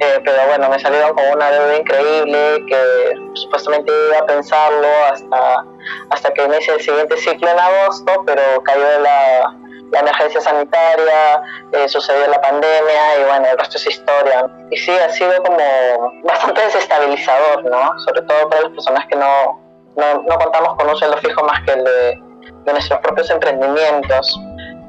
eh, 0.00 0.20
pero 0.22 0.36
bueno, 0.48 0.68
me 0.68 0.78
salieron 0.78 1.14
con 1.14 1.24
una 1.32 1.50
deuda 1.50 1.76
increíble 1.78 2.64
que 2.68 3.14
supuestamente 3.34 3.90
iba 4.08 4.18
a 4.18 4.26
pensarlo 4.26 4.88
hasta, 5.10 5.64
hasta 6.10 6.34
que 6.34 6.44
inicie 6.44 6.74
el 6.74 6.80
siguiente 6.82 7.16
ciclo 7.16 7.48
en 7.48 7.58
agosto, 7.58 8.22
pero 8.26 8.62
cayó 8.64 8.98
la, 9.00 9.56
la 9.92 10.00
emergencia 10.00 10.40
sanitaria, 10.40 11.42
eh, 11.72 11.88
sucedió 11.88 12.26
la 12.28 12.40
pandemia 12.42 13.20
y 13.20 13.24
bueno, 13.24 13.46
el 13.46 13.58
resto 13.58 13.78
es 13.78 13.86
historia. 13.86 14.46
Y 14.70 14.76
sí, 14.76 14.90
ha 14.90 15.08
sido 15.08 15.42
como 15.42 16.12
bastante 16.24 16.60
desestabilizador, 16.60 17.64
¿no? 17.64 17.98
Sobre 18.00 18.22
todo 18.22 18.48
para 18.50 18.62
las 18.62 18.72
personas 18.72 19.06
que 19.06 19.16
no, 19.16 19.60
no, 19.96 20.22
no 20.28 20.38
contamos 20.38 20.74
con 20.76 20.90
un 20.90 20.96
sueldo 20.96 21.16
fijo 21.18 21.42
más 21.44 21.62
que 21.64 21.72
el 21.72 21.84
de, 21.84 22.25
de 22.64 22.72
nuestros 22.72 23.00
propios 23.00 23.30
emprendimientos 23.30 24.38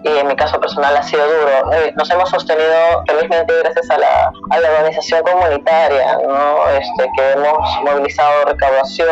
y 0.03 0.17
en 0.17 0.27
mi 0.27 0.35
caso 0.35 0.59
personal 0.59 0.95
ha 0.95 1.03
sido 1.03 1.25
duro. 1.25 1.73
Eh, 1.73 1.93
nos 1.95 2.09
hemos 2.11 2.29
sostenido 2.29 3.03
felizmente 3.07 3.53
gracias 3.59 3.89
a 3.89 3.97
la, 3.97 4.31
a 4.51 4.59
la 4.59 4.69
organización 4.69 5.23
comunitaria, 5.23 6.17
¿no? 6.27 6.69
este, 6.69 7.09
que 7.15 7.31
hemos 7.31 7.81
movilizado 7.83 8.45
recaudación, 8.45 9.09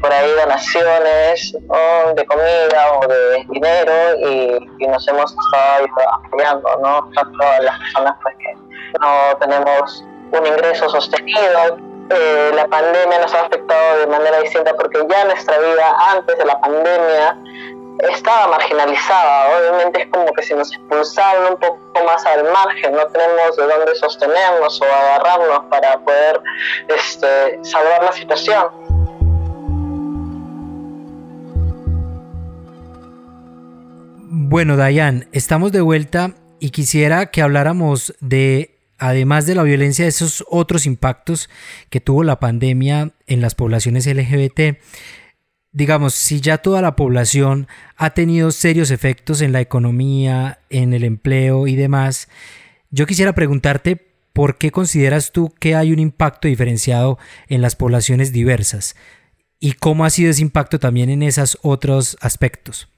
por 0.00 0.12
ahí 0.12 0.30
donaciones 0.32 1.52
de 2.14 2.26
comida 2.26 2.92
o 3.00 3.06
de 3.06 3.46
dinero 3.50 3.92
y, 4.20 4.86
nos 4.86 5.06
hemos 5.08 5.32
estado 5.32 5.86
apoyando, 6.24 6.68
¿no? 6.80 7.10
tanto 7.14 7.42
a 7.42 7.60
las 7.60 7.78
personas 7.80 8.14
pues, 8.22 8.36
que 8.36 8.54
no 9.00 9.36
tenemos 9.40 10.04
un 10.32 10.46
ingreso 10.46 10.88
sostenido. 10.88 11.76
Eh, 12.08 12.52
la 12.54 12.68
pandemia 12.68 13.18
nos 13.20 13.34
ha 13.34 13.46
afectado 13.46 13.98
de 13.98 14.06
manera 14.06 14.40
distinta 14.40 14.72
porque 14.74 15.04
ya 15.08 15.24
nuestra 15.24 15.58
vida 15.58 15.96
antes 16.12 16.38
de 16.38 16.44
la 16.44 16.60
pandemia 16.60 17.36
estaba 18.10 18.48
marginalizada. 18.48 19.58
Obviamente 19.58 20.02
es 20.02 20.08
como 20.08 20.32
que 20.32 20.42
si 20.42 20.54
nos 20.54 20.72
expulsaron 20.72 21.54
un 21.54 21.58
poco 21.58 22.04
más 22.04 22.24
al 22.26 22.44
margen, 22.52 22.92
no 22.92 23.06
tenemos 23.08 23.56
de 23.56 23.64
dónde 23.64 23.94
sostenernos 23.96 24.80
o 24.80 24.84
agarrarnos 24.84 25.64
para 25.70 25.98
poder 25.98 26.40
este, 26.88 27.58
salvar 27.64 28.04
la 28.04 28.12
situación. 28.12 28.64
Bueno, 34.28 34.76
Dayan, 34.76 35.28
estamos 35.32 35.72
de 35.72 35.80
vuelta 35.80 36.30
y 36.60 36.70
quisiera 36.70 37.26
que 37.26 37.42
habláramos 37.42 38.14
de, 38.20 38.75
además 38.98 39.46
de 39.46 39.54
la 39.54 39.62
violencia, 39.62 40.06
esos 40.06 40.44
otros 40.48 40.86
impactos 40.86 41.48
que 41.90 42.00
tuvo 42.00 42.24
la 42.24 42.40
pandemia 42.40 43.12
en 43.26 43.40
las 43.40 43.54
poblaciones 43.54 44.06
LGBT 44.06 44.78
digamos, 45.76 46.14
si 46.14 46.40
ya 46.40 46.56
toda 46.56 46.80
la 46.80 46.96
población 46.96 47.68
ha 47.98 48.14
tenido 48.14 48.50
serios 48.50 48.90
efectos 48.90 49.42
en 49.42 49.52
la 49.52 49.60
economía, 49.60 50.60
en 50.70 50.94
el 50.94 51.04
empleo 51.04 51.66
y 51.66 51.76
demás, 51.76 52.28
yo 52.90 53.04
quisiera 53.04 53.34
preguntarte 53.34 54.14
por 54.32 54.56
qué 54.56 54.70
consideras 54.70 55.32
tú 55.32 55.52
que 55.60 55.74
hay 55.74 55.92
un 55.92 55.98
impacto 55.98 56.48
diferenciado 56.48 57.18
en 57.48 57.60
las 57.60 57.76
poblaciones 57.76 58.32
diversas 58.32 58.96
y 59.60 59.72
cómo 59.72 60.06
ha 60.06 60.10
sido 60.10 60.30
ese 60.30 60.40
impacto 60.40 60.80
también 60.80 61.10
en 61.10 61.22
esos 61.22 61.58
otros 61.60 62.16
aspectos. 62.22 62.88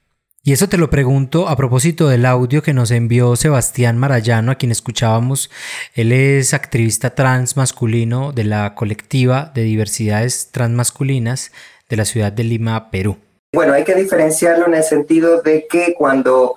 Y 0.49 0.53
eso 0.53 0.67
te 0.67 0.79
lo 0.79 0.89
pregunto 0.89 1.47
a 1.47 1.55
propósito 1.55 2.07
del 2.07 2.25
audio 2.25 2.63
que 2.63 2.73
nos 2.73 2.89
envió 2.89 3.35
Sebastián 3.35 3.99
Marayano, 3.99 4.51
a 4.51 4.55
quien 4.55 4.71
escuchábamos. 4.71 5.51
Él 5.93 6.11
es 6.11 6.55
activista 6.55 7.11
transmasculino 7.11 8.31
de 8.31 8.45
la 8.45 8.73
colectiva 8.73 9.51
de 9.53 9.61
diversidades 9.61 10.49
transmasculinas 10.51 11.51
de 11.87 11.97
la 11.97 12.05
ciudad 12.05 12.31
de 12.31 12.45
Lima, 12.45 12.89
Perú. 12.89 13.17
Bueno, 13.53 13.73
hay 13.73 13.83
que 13.83 13.93
diferenciarlo 13.93 14.65
en 14.65 14.73
el 14.73 14.83
sentido 14.83 15.43
de 15.43 15.67
que 15.69 15.93
cuando 15.95 16.55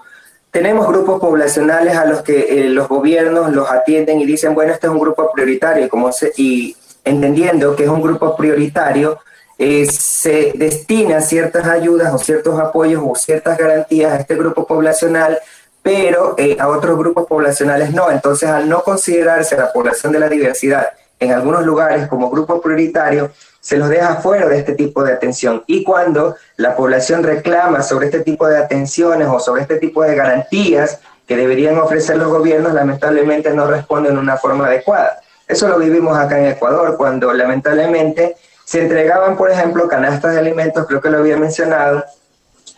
tenemos 0.50 0.88
grupos 0.88 1.20
poblacionales 1.20 1.94
a 1.94 2.06
los 2.06 2.22
que 2.22 2.46
eh, 2.48 2.70
los 2.70 2.88
gobiernos 2.88 3.52
los 3.52 3.70
atienden 3.70 4.22
y 4.22 4.24
dicen, 4.24 4.54
bueno, 4.54 4.72
este 4.72 4.86
es 4.86 4.90
un 4.90 5.00
grupo 5.00 5.30
prioritario, 5.34 5.90
como 5.90 6.10
y 6.38 6.74
entendiendo 7.04 7.76
que 7.76 7.82
es 7.82 7.90
un 7.90 8.00
grupo 8.00 8.38
prioritario, 8.38 9.18
eh, 9.58 9.86
se 9.86 10.52
destina 10.54 11.20
ciertas 11.20 11.66
ayudas 11.66 12.12
o 12.12 12.18
ciertos 12.18 12.58
apoyos 12.58 13.02
o 13.06 13.14
ciertas 13.14 13.56
garantías 13.58 14.12
a 14.12 14.16
este 14.16 14.34
grupo 14.34 14.66
poblacional, 14.66 15.38
pero 15.82 16.34
eh, 16.38 16.56
a 16.58 16.68
otros 16.68 16.96
grupos 16.98 17.26
poblacionales 17.26 17.92
no. 17.92 18.10
Entonces, 18.10 18.48
al 18.48 18.68
no 18.68 18.82
considerarse 18.82 19.56
la 19.56 19.72
población 19.72 20.12
de 20.12 20.20
la 20.20 20.28
diversidad 20.28 20.88
en 21.18 21.32
algunos 21.32 21.64
lugares 21.64 22.08
como 22.08 22.30
grupo 22.30 22.60
prioritario, 22.60 23.30
se 23.60 23.76
los 23.76 23.88
deja 23.88 24.16
fuera 24.16 24.48
de 24.48 24.58
este 24.58 24.74
tipo 24.74 25.04
de 25.04 25.12
atención. 25.12 25.62
Y 25.68 25.84
cuando 25.84 26.36
la 26.56 26.74
población 26.74 27.22
reclama 27.22 27.82
sobre 27.82 28.06
este 28.06 28.20
tipo 28.20 28.48
de 28.48 28.58
atenciones 28.58 29.28
o 29.28 29.38
sobre 29.38 29.62
este 29.62 29.76
tipo 29.76 30.02
de 30.02 30.16
garantías 30.16 30.98
que 31.28 31.36
deberían 31.36 31.78
ofrecer 31.78 32.16
los 32.16 32.28
gobiernos, 32.28 32.72
lamentablemente 32.72 33.50
no 33.50 33.68
responden 33.68 34.14
de 34.14 34.20
una 34.20 34.36
forma 34.36 34.66
adecuada. 34.66 35.20
Eso 35.46 35.68
lo 35.68 35.78
vivimos 35.78 36.18
acá 36.18 36.40
en 36.40 36.46
Ecuador, 36.46 36.96
cuando 36.96 37.32
lamentablemente 37.32 38.36
se 38.64 38.82
entregaban, 38.82 39.36
por 39.36 39.50
ejemplo, 39.50 39.88
canastas 39.88 40.34
de 40.34 40.40
alimentos, 40.40 40.86
creo 40.86 41.00
que 41.00 41.10
lo 41.10 41.18
había 41.18 41.36
mencionado, 41.36 42.04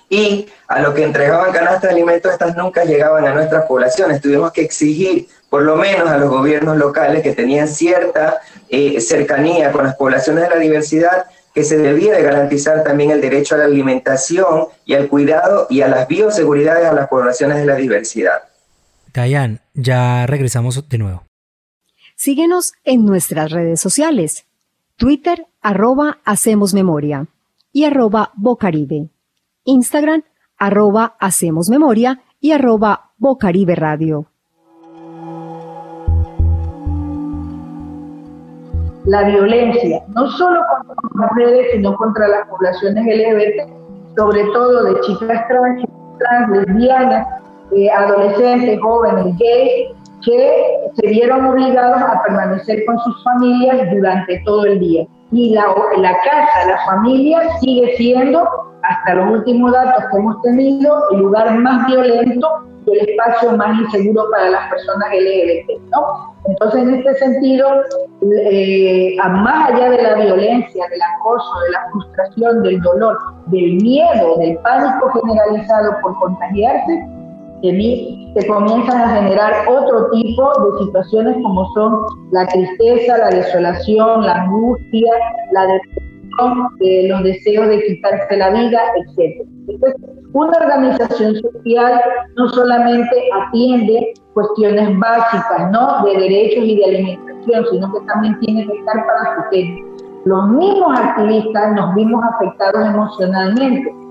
y 0.09 0.47
a 0.69 0.81
lo 0.81 0.95
que 0.95 1.03
entregaban 1.03 1.53
canastas 1.53 1.83
de 1.83 1.91
alimentos, 1.91 2.33
estas 2.33 2.57
nunca 2.57 2.85
llegaban 2.85 3.27
a 3.27 3.35
nuestras 3.35 3.65
poblaciones. 3.67 4.21
Tuvimos 4.21 4.53
que 4.53 4.63
exigir, 4.63 5.29
por 5.51 5.63
lo 5.63 5.77
menos 5.77 6.09
a 6.09 6.19
los 6.19 6.31
gobiernos 6.31 6.77
locales 6.77 7.23
que 7.23 7.35
tenían 7.35 7.69
cierta 7.69 8.41
eh, 8.69 9.01
cercanía 9.01 9.73
con 9.73 9.85
las 9.85 9.97
poblaciones 9.97 10.45
de 10.45 10.51
la 10.51 10.57
diversidad, 10.57 11.27
que 11.55 11.65
se 11.65 11.79
debía 11.79 12.13
de 12.13 12.23
garantizar 12.23 12.83
también 12.83 13.13
el 13.13 13.21
derecho 13.21 13.55
a 13.55 13.59
la 13.59 13.65
alimentación 13.65 14.67
y 14.85 14.95
al 14.95 15.09
cuidado 15.09 15.67
y 15.71 15.83
a 15.83 15.89
las 15.89 16.09
bioseguridades 16.09 16.87
a 16.87 16.93
las 16.93 17.09
poblaciones 17.09 17.59
de 17.59 17.67
la 17.67 17.77
diversidad. 17.77 18.43
Dayan, 19.13 19.61
ya 19.75 20.27
regresamos 20.27 20.89
de 20.89 20.99
nuevo. 20.99 21.23
Síguenos 22.17 22.73
en 22.85 23.07
nuestras 23.07 23.53
redes 23.53 23.81
sociales. 23.81 24.47
Twitter, 24.97 25.47
arroba 25.61 26.19
Hacemos 26.25 26.73
Memoria 26.73 27.27
y 27.73 27.85
arroba 27.85 28.31
Bocaribe. 28.35 29.11
Instagram, 29.65 30.23
arroba 30.57 31.17
Hacemos 31.19 31.69
Memoria 31.69 32.23
y 32.41 32.53
arroba 32.53 33.11
Bocaribe 33.19 33.75
Radio. 33.75 34.27
la 39.07 39.23
violencia, 39.25 40.03
no 40.15 40.27
solo 40.31 40.61
contra 40.71 40.95
las 40.95 41.31
mujeres, 41.31 41.67
sino 41.73 41.95
contra 41.97 42.29
las 42.29 42.49
poblaciones 42.49 43.05
LGBT, 43.05 44.17
sobre 44.17 44.45
todo 44.45 44.85
de 44.85 45.01
chicas 45.03 45.47
trans, 45.49 45.85
trans 46.19 46.51
lesbianas, 46.51 47.27
eh, 47.77 47.91
adolescentes, 47.91 48.81
jóvenes, 48.81 49.37
gays, 49.39 49.95
que 50.25 50.74
se 50.97 51.07
vieron 51.09 51.45
obligados 51.47 52.03
a 52.03 52.23
permanecer 52.23 52.85
con 52.87 52.99
sus 53.01 53.23
familias 53.25 53.91
durante 53.93 54.41
todo 54.45 54.65
el 54.67 54.81
día. 54.81 55.07
Y 55.33 55.55
la, 55.55 55.65
la 55.99 56.13
casa, 56.19 56.69
la 56.69 56.79
familia, 56.87 57.41
sigue 57.61 57.97
siendo, 57.97 58.49
hasta 58.83 59.15
los 59.15 59.39
últimos 59.39 59.73
datos 59.73 60.05
que 60.11 60.19
hemos 60.19 60.41
tenido, 60.43 61.11
el 61.11 61.19
lugar 61.19 61.55
más 61.59 61.87
violento 61.87 62.49
y 62.87 62.99
el 62.99 63.09
espacio 63.09 63.57
más 63.57 63.81
inseguro 63.81 64.25
para 64.31 64.51
las 64.51 64.71
personas 64.71 65.09
LGBT. 65.11 65.81
¿no? 65.91 66.35
Entonces, 66.47 66.83
en 66.83 66.95
este 66.95 67.15
sentido, 67.15 67.67
eh, 68.51 69.17
más 69.17 69.71
allá 69.71 69.91
de 69.91 70.03
la 70.03 70.15
violencia, 70.15 70.85
del 70.91 71.03
acoso, 71.03 71.61
de 71.65 71.71
la 71.71 71.91
frustración, 71.91 72.63
del 72.63 72.81
dolor, 72.83 73.19
del 73.47 73.77
miedo, 73.77 74.37
del 74.39 74.59
pánico 74.59 75.11
generalizado 75.15 75.97
por 76.03 76.19
contagiarse, 76.21 77.09
se 78.35 78.47
comienzan 78.49 79.01
a 79.01 79.09
generar 79.17 79.53
otro 79.69 80.11
tipo 80.11 80.51
de 80.65 80.85
situaciones 80.85 81.37
como 81.43 81.73
son 81.75 82.05
la 82.33 82.47
tristeza, 82.49 83.19
la 83.19 83.31
desolación, 83.31 84.27
la 84.27 84.43
angustia, 84.43 85.13
la 85.53 85.67
depresión, 85.67 86.69
eh, 86.81 87.09
los 87.09 87.23
deseos 87.23 87.69
de 87.69 87.83
quitarse 87.85 88.37
la 88.37 88.51
vida, 88.51 88.81
etc. 88.97 89.47
Entonces, 89.69 90.01
una 90.33 90.59
organización 90.59 91.37
social 91.37 92.01
no 92.37 92.49
solamente 92.49 93.17
atiende 93.47 94.15
cuestiones 94.35 94.99
básicas, 94.99 95.71
¿no? 95.71 96.05
De 96.05 96.19
derechos 96.19 96.65
y 96.65 96.77
de 96.77 96.85
alimentación, 96.85 97.67
sino 97.71 97.93
que 97.93 98.01
también 98.07 98.39
tiene 98.41 98.67
que 98.67 98.79
estar 98.79 99.07
para 99.07 99.49
que 99.51 99.85
los 100.25 100.49
mismos 100.49 100.99
activistas 100.99 101.73
nos 101.75 101.95
vimos 101.95 102.21
afectados 102.35 102.85
emocionalmente 102.85 104.04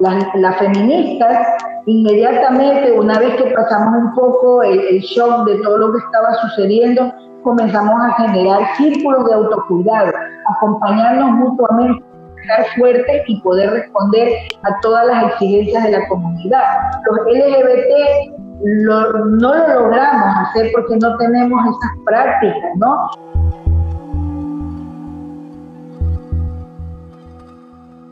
las, 0.00 0.56
feministas, 0.58 1.46
inmediatamente, 1.86 2.92
una 2.92 3.18
vez 3.18 3.34
que 3.36 3.50
pasamos 3.50 3.94
un 4.02 4.14
poco 4.14 4.62
el, 4.62 5.00
shock 5.00 5.46
de 5.46 5.56
todo 5.62 5.78
lo 5.78 5.92
que 5.92 5.98
estaba 5.98 6.34
sucediendo, 6.34 7.12
comenzamos 7.42 8.00
a 8.02 8.12
generar 8.22 8.60
círculos 8.76 9.24
de 9.26 9.34
autocuidado, 9.34 10.12
acompañarnos 10.56 11.30
mutuamente 11.32 12.04
estar 12.42 12.66
fuertes 12.76 13.22
y 13.28 13.40
poder 13.42 13.70
responder 13.70 14.32
a 14.62 14.80
todas 14.80 15.06
las 15.06 15.24
exigencias 15.32 15.84
de 15.84 15.90
la 15.92 16.08
comunidad. 16.08 16.64
Los 17.04 17.18
LGBT 17.26 18.40
no 18.62 19.54
lo 19.54 19.80
logramos 19.80 20.36
hacer 20.48 20.70
porque 20.74 20.96
no 20.96 21.16
tenemos 21.18 21.60
esas 21.62 22.04
prácticas, 22.04 22.70
¿no? 22.76 23.10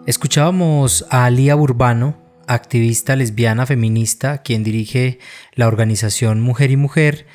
Escuchábamos 0.09 1.05
a 1.11 1.27
Alía 1.27 1.55
Burbano, 1.55 2.17
activista 2.47 3.15
lesbiana 3.15 3.67
feminista, 3.67 4.39
quien 4.39 4.65
dirige 4.65 5.19
la 5.53 5.69
organización 5.69 6.41
Mujer 6.41 6.71
y 6.71 6.79
Mujer, 6.79 7.27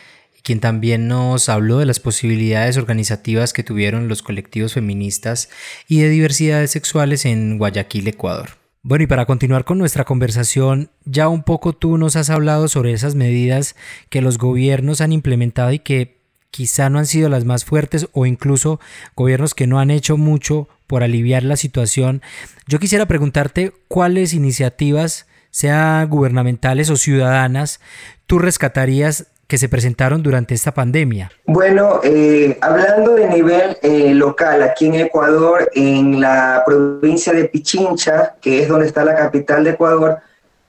quien 0.42 0.60
también 0.60 1.08
nos 1.08 1.50
habló 1.50 1.78
de 1.78 1.86
las 1.86 2.00
posibilidades 2.00 2.78
organizativas 2.78 3.54
que 3.54 3.62
tuvieron 3.62 4.08
los 4.08 4.24
colectivos 4.24 4.74
feministas 4.74 5.50
y 5.88 6.00
de 6.00 6.10
diversidades 6.10 6.72
sexuales 6.72 7.26
en 7.26 7.60
Guayaquil, 7.60 8.08
Ecuador. 8.08 8.58
Bueno, 8.82 9.04
y 9.04 9.08
para 9.08 9.28
continuar 9.28 9.66
con 9.66 9.78
nuestra 9.78 10.04
conversación, 10.04 10.90
ya 11.06 11.28
un 11.28 11.44
poco 11.44 11.74
tú 11.74 12.00
nos 12.00 12.16
has 12.16 12.32
hablado 12.32 12.68
sobre 12.68 12.92
esas 12.94 13.14
medidas 13.14 13.76
que 14.10 14.22
los 14.22 14.40
gobiernos 14.40 15.00
han 15.00 15.12
implementado 15.12 15.72
y 15.74 15.78
que 15.78 16.23
quizá 16.54 16.88
no 16.92 17.00
han 17.00 17.08
sido 17.08 17.30
las 17.30 17.46
más 17.46 17.66
fuertes 17.66 18.08
o 18.14 18.28
incluso 18.28 18.80
gobiernos 19.16 19.56
que 19.56 19.66
no 19.66 19.80
han 19.80 19.90
hecho 19.90 20.18
mucho 20.18 20.70
por 20.86 21.02
aliviar 21.02 21.42
la 21.42 21.58
situación. 21.58 22.22
Yo 22.68 22.78
quisiera 22.78 23.08
preguntarte 23.08 23.74
cuáles 23.88 24.36
iniciativas, 24.36 25.26
sean 25.50 26.08
gubernamentales 26.10 26.92
o 26.92 26.96
ciudadanas, 26.96 27.80
tú 28.28 28.38
rescatarías 28.38 29.28
que 29.48 29.58
se 29.58 29.68
presentaron 29.68 30.22
durante 30.22 30.54
esta 30.54 30.74
pandemia? 30.74 31.32
Bueno, 31.46 32.00
eh, 32.04 32.58
hablando 32.62 33.16
de 33.16 33.28
nivel 33.28 33.78
eh, 33.82 34.14
local, 34.14 34.62
aquí 34.62 34.86
en 34.86 34.96
Ecuador, 34.96 35.70
en 35.74 36.22
la 36.22 36.62
provincia 36.66 37.34
de 37.34 37.46
Pichincha, 37.46 38.36
que 38.42 38.62
es 38.62 38.68
donde 38.68 38.86
está 38.86 39.04
la 39.04 39.16
capital 39.16 39.64
de 39.64 39.72
Ecuador, 39.72 40.20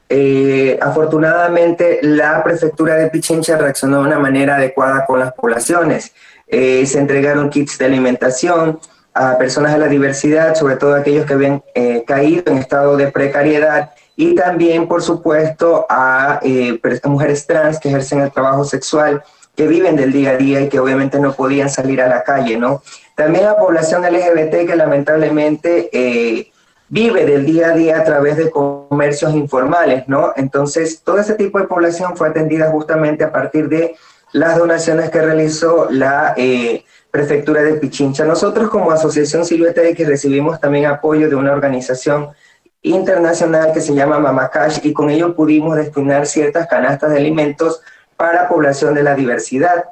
eh, 0.08 0.78
afortunadamente 0.80 2.00
la 2.02 2.42
prefectura 2.44 2.94
de 2.96 3.10
Pichincha 3.10 3.56
reaccionó 3.56 4.02
de 4.02 4.08
una 4.08 4.18
manera 4.18 4.56
adecuada 4.56 5.06
con 5.06 5.20
las 5.20 5.32
poblaciones. 5.32 6.12
se 6.48 6.98
entregaron 6.98 7.50
kits 7.50 7.78
de 7.78 7.86
alimentación, 7.86 8.78
a 9.14 9.38
personas 9.38 9.72
de 9.72 9.78
la 9.78 9.86
diversidad, 9.86 10.56
sobre 10.56 10.76
todo 10.76 10.94
aquellos 10.94 11.24
que 11.24 11.34
habían 11.34 11.62
eh, 11.74 12.02
caído 12.04 12.42
en 12.50 12.58
estado 12.58 12.96
de 12.96 13.12
precariedad, 13.12 13.92
y 14.16 14.34
también, 14.34 14.86
por 14.86 15.02
supuesto, 15.02 15.86
a 15.88 16.40
eh, 16.42 16.80
mujeres 17.04 17.46
trans 17.46 17.78
que 17.78 17.88
ejercen 17.88 18.20
el 18.20 18.32
trabajo 18.32 18.64
sexual, 18.64 19.22
que 19.56 19.68
viven 19.68 19.96
del 19.96 20.12
día 20.12 20.30
a 20.30 20.36
día 20.36 20.60
y 20.60 20.68
que 20.68 20.80
obviamente 20.80 21.18
no 21.20 21.32
podían 21.32 21.70
salir 21.70 22.02
a 22.02 22.08
la 22.08 22.24
calle, 22.24 22.56
¿no? 22.56 22.82
También 23.14 23.44
la 23.44 23.56
población 23.56 24.02
LGBT 24.02 24.66
que 24.66 24.74
lamentablemente 24.74 25.90
eh, 25.92 26.50
vive 26.94 27.26
del 27.26 27.44
día 27.44 27.70
a 27.70 27.72
día 27.72 27.98
a 27.98 28.04
través 28.04 28.36
de 28.36 28.52
comercios 28.52 29.34
informales, 29.34 30.06
¿no? 30.06 30.32
Entonces, 30.36 31.02
todo 31.02 31.18
ese 31.18 31.34
tipo 31.34 31.58
de 31.58 31.66
población 31.66 32.16
fue 32.16 32.28
atendida 32.28 32.70
justamente 32.70 33.24
a 33.24 33.32
partir 33.32 33.68
de 33.68 33.96
las 34.32 34.56
donaciones 34.56 35.10
que 35.10 35.20
realizó 35.20 35.88
la 35.90 36.36
prefectura 37.10 37.62
de 37.62 37.74
Pichincha. 37.74 38.24
Nosotros 38.24 38.70
como 38.70 38.92
Asociación 38.92 39.44
Silueta 39.44 39.82
X 39.82 40.06
recibimos 40.06 40.60
también 40.60 40.86
apoyo 40.86 41.28
de 41.28 41.34
una 41.34 41.52
organización 41.52 42.28
internacional 42.82 43.72
que 43.72 43.80
se 43.80 43.92
llama 43.92 44.20
Mamacash 44.20 44.78
y 44.84 44.92
con 44.92 45.10
ello 45.10 45.34
pudimos 45.34 45.74
destinar 45.74 46.26
ciertas 46.26 46.68
canastas 46.68 47.10
de 47.10 47.16
alimentos 47.16 47.80
para 48.16 48.46
población 48.48 48.94
de 48.94 49.02
la 49.02 49.16
diversidad. 49.16 49.84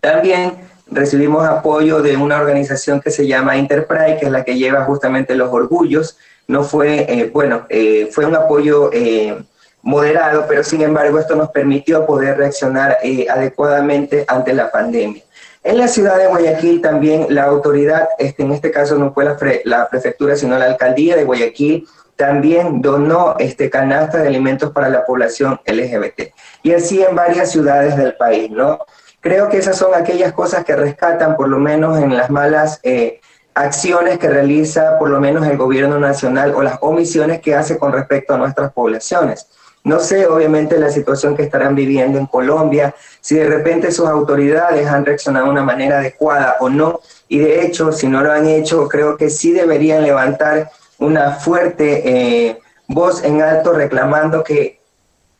También 0.00 0.52
recibimos 0.94 1.46
apoyo 1.46 2.00
de 2.00 2.16
una 2.16 2.40
organización 2.40 3.00
que 3.00 3.10
se 3.10 3.26
llama 3.26 3.56
Interpride, 3.56 4.18
que 4.18 4.26
es 4.26 4.32
la 4.32 4.44
que 4.44 4.56
lleva 4.56 4.84
justamente 4.84 5.34
los 5.34 5.52
orgullos. 5.52 6.16
No 6.46 6.62
fue, 6.62 7.06
eh, 7.08 7.30
bueno, 7.32 7.66
eh, 7.68 8.08
fue 8.12 8.26
un 8.26 8.36
apoyo 8.36 8.90
eh, 8.92 9.36
moderado, 9.82 10.46
pero 10.48 10.62
sin 10.62 10.82
embargo 10.82 11.18
esto 11.18 11.34
nos 11.34 11.50
permitió 11.50 12.06
poder 12.06 12.38
reaccionar 12.38 12.98
adecuadamente 13.28 14.24
ante 14.28 14.52
la 14.54 14.70
pandemia. 14.70 15.22
En 15.62 15.78
la 15.78 15.88
ciudad 15.88 16.18
de 16.18 16.26
Guayaquil 16.26 16.82
también 16.82 17.26
la 17.30 17.44
autoridad, 17.44 18.08
este, 18.18 18.42
en 18.42 18.52
este 18.52 18.70
caso 18.70 18.96
no 18.96 19.14
fue 19.14 19.24
la, 19.64 19.88
prefectura, 19.88 20.36
sino 20.36 20.58
la 20.58 20.66
alcaldía 20.66 21.16
de 21.16 21.24
Guayaquil, 21.24 21.86
también 22.16 22.82
donó 22.82 23.34
este, 23.38 23.70
canasta 23.70 24.18
de 24.18 24.28
alimentos 24.28 24.72
para 24.72 24.90
la 24.90 25.06
población 25.06 25.58
LGBT. 25.66 26.34
Y 26.62 26.72
así 26.72 27.02
en 27.02 27.16
varias 27.16 27.50
ciudades 27.50 27.96
del 27.96 28.14
país, 28.14 28.50
¿no? 28.50 28.78
Creo 29.24 29.48
que 29.48 29.56
esas 29.56 29.78
son 29.78 29.94
aquellas 29.94 30.34
cosas 30.34 30.66
que 30.66 30.76
rescatan, 30.76 31.34
por 31.34 31.48
lo 31.48 31.58
menos 31.58 31.98
en 31.98 32.14
las 32.14 32.28
malas 32.28 32.78
eh, 32.82 33.22
acciones 33.54 34.18
que 34.18 34.28
realiza, 34.28 34.98
por 34.98 35.08
lo 35.08 35.18
menos 35.18 35.46
el 35.46 35.56
gobierno 35.56 35.98
nacional 35.98 36.52
o 36.54 36.62
las 36.62 36.76
omisiones 36.82 37.40
que 37.40 37.54
hace 37.54 37.78
con 37.78 37.90
respecto 37.90 38.34
a 38.34 38.36
nuestras 38.36 38.70
poblaciones. 38.74 39.48
No 39.82 39.98
sé, 40.00 40.26
obviamente, 40.26 40.78
la 40.78 40.90
situación 40.90 41.34
que 41.34 41.42
estarán 41.42 41.74
viviendo 41.74 42.18
en 42.18 42.26
Colombia, 42.26 42.94
si 43.22 43.36
de 43.36 43.46
repente 43.46 43.92
sus 43.92 44.06
autoridades 44.06 44.86
han 44.88 45.06
reaccionado 45.06 45.46
de 45.46 45.52
una 45.52 45.62
manera 45.62 46.00
adecuada 46.00 46.56
o 46.60 46.68
no. 46.68 47.00
Y 47.26 47.38
de 47.38 47.64
hecho, 47.64 47.92
si 47.92 48.08
no 48.08 48.22
lo 48.22 48.30
han 48.30 48.46
hecho, 48.46 48.86
creo 48.88 49.16
que 49.16 49.30
sí 49.30 49.52
deberían 49.52 50.02
levantar 50.02 50.70
una 50.98 51.32
fuerte 51.32 52.02
eh, 52.04 52.60
voz 52.88 53.24
en 53.24 53.40
alto 53.40 53.72
reclamando 53.72 54.44
que 54.44 54.83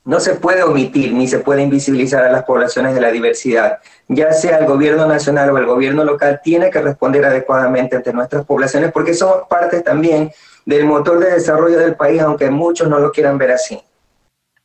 no 0.04 0.20
se 0.20 0.34
puede 0.34 0.62
omitir 0.62 1.14
ni 1.14 1.26
se 1.26 1.38
puede 1.38 1.62
invisibilizar 1.62 2.24
a 2.24 2.30
las 2.30 2.44
poblaciones 2.44 2.94
de 2.94 3.00
la 3.00 3.10
diversidad. 3.10 3.78
Ya 4.08 4.32
sea 4.32 4.58
el 4.58 4.66
gobierno 4.66 5.06
nacional 5.06 5.50
o 5.50 5.58
el 5.58 5.64
gobierno 5.64 6.04
local, 6.04 6.40
tiene 6.44 6.70
que 6.70 6.80
responder 6.80 7.24
adecuadamente 7.24 7.96
ante 7.96 8.12
nuestras 8.12 8.44
poblaciones 8.44 8.92
porque 8.92 9.14
somos 9.14 9.48
parte 9.48 9.80
también 9.80 10.30
del 10.66 10.84
motor 10.84 11.18
de 11.18 11.32
desarrollo 11.32 11.78
del 11.78 11.96
país, 11.96 12.20
aunque 12.20 12.50
muchos 12.50 12.88
no 12.88 12.98
lo 12.98 13.10
quieran 13.10 13.38
ver 13.38 13.52
así. 13.52 13.80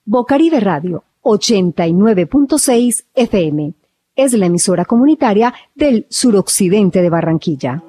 Bocaribe 0.04 0.60
Radio 0.60 1.04
89.6 1.24 3.06
FM 3.16 3.74
es 4.16 4.34
la 4.34 4.46
emisora 4.48 4.84
comunitaria 4.84 5.54
del 5.74 6.06
suroccidente 6.10 7.02
de 7.02 7.10
Barranquilla. 7.10 7.82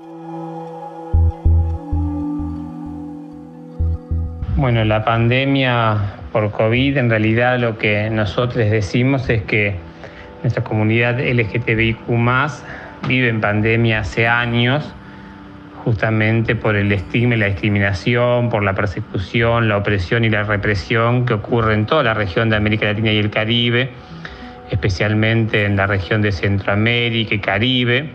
Bueno, 4.57 4.85
la 4.85 5.05
pandemia 5.05 6.20
por 6.33 6.51
COVID, 6.51 6.97
en 6.97 7.11
realidad 7.11 7.59
lo 7.59 7.79
que 7.79 8.09
nosotros 8.11 8.71
decimos 8.71 9.29
es 9.29 9.43
que 9.43 9.77
nuestra 10.43 10.65
comunidad 10.65 11.19
LGTBIQ 11.21 11.99
vive 13.07 13.29
en 13.29 13.41
pandemia 13.41 14.01
hace 14.01 14.27
años 14.27 14.95
justamente 15.85 16.55
por 16.55 16.77
el 16.77 16.93
estigma 16.93 17.35
y 17.35 17.39
la 17.39 17.47
discriminación, 17.47 18.51
por 18.51 18.63
la 18.63 18.75
persecución, 18.75 19.69
la 19.69 19.79
opresión 19.79 20.25
y 20.25 20.31
la 20.31 20.43
represión 20.43 21.25
que 21.27 21.35
ocurre 21.35 21.75
en 21.75 21.87
toda 21.87 22.03
la 22.03 22.15
región 22.15 22.51
de 22.51 22.57
América 22.57 22.87
Latina 22.87 23.13
y 23.13 23.19
el 23.19 23.31
Caribe, 23.31 23.91
especialmente 24.71 25.65
en 25.65 25.77
la 25.77 25.87
región 25.87 26.23
de 26.23 26.33
Centroamérica 26.33 27.35
y 27.35 27.39
Caribe, 27.39 28.11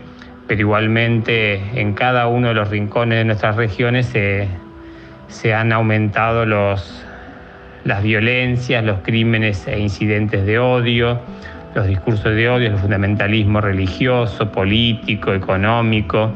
pero 0.46 0.60
igualmente 0.60 1.60
en 1.80 1.94
cada 1.94 2.28
uno 2.28 2.48
de 2.48 2.54
los 2.54 2.70
rincones 2.70 3.18
de 3.18 3.24
nuestras 3.24 3.56
regiones 3.56 4.06
se, 4.06 5.54
han 5.54 5.72
aumentado 5.72 6.46
los, 6.46 7.04
las 7.86 8.02
violencias, 8.02 8.84
los 8.84 8.98
crímenes 9.00 9.66
e 9.68 9.78
incidentes 9.78 10.44
de 10.44 10.58
odio, 10.58 11.20
los 11.74 11.86
discursos 11.86 12.34
de 12.34 12.48
odio, 12.48 12.68
el 12.68 12.78
fundamentalismo 12.78 13.60
religioso, 13.60 14.50
político, 14.50 15.32
económico, 15.32 16.32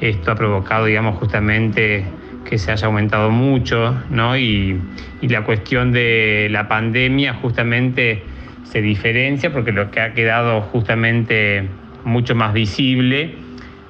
esto 0.00 0.30
ha 0.30 0.34
provocado, 0.36 0.86
digamos, 0.86 1.16
justamente 1.16 2.04
que 2.44 2.58
se 2.58 2.70
haya 2.70 2.86
aumentado 2.86 3.30
mucho, 3.30 4.00
¿no? 4.08 4.38
Y, 4.38 4.80
la 5.22 5.42
cuestión 5.42 5.90
de 5.90 6.46
la 6.50 6.68
pandemia 6.68 7.34
justamente 7.34 8.22
se 8.62 8.80
diferencia 8.80 9.52
porque 9.52 9.72
lo 9.72 9.90
que 9.90 10.00
ha 10.00 10.14
quedado 10.14 10.60
justamente 10.60 11.68
mucho 12.04 12.36
más 12.36 12.52
visible 12.52 13.34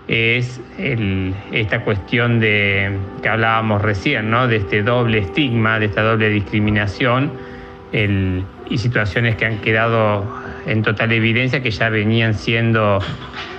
es 0.08 0.60
esta 1.52 1.84
cuestión 1.84 2.40
de 2.40 2.96
que 3.22 3.28
hablábamos 3.28 3.82
recién, 3.82 4.30
¿no? 4.30 4.48
De 4.48 4.56
este 4.56 4.82
doble 4.82 5.18
estigma, 5.18 5.78
de 5.78 5.86
esta 5.86 6.02
doble 6.02 6.30
discriminación 6.30 7.32
y 7.92 8.78
situaciones 8.78 9.36
que 9.36 9.46
han 9.46 9.58
quedado 9.58 10.24
en 10.66 10.82
total 10.82 11.12
evidencia 11.12 11.62
que 11.62 11.70
ya 11.70 11.88
venían 11.88 12.34
siendo 12.34 12.98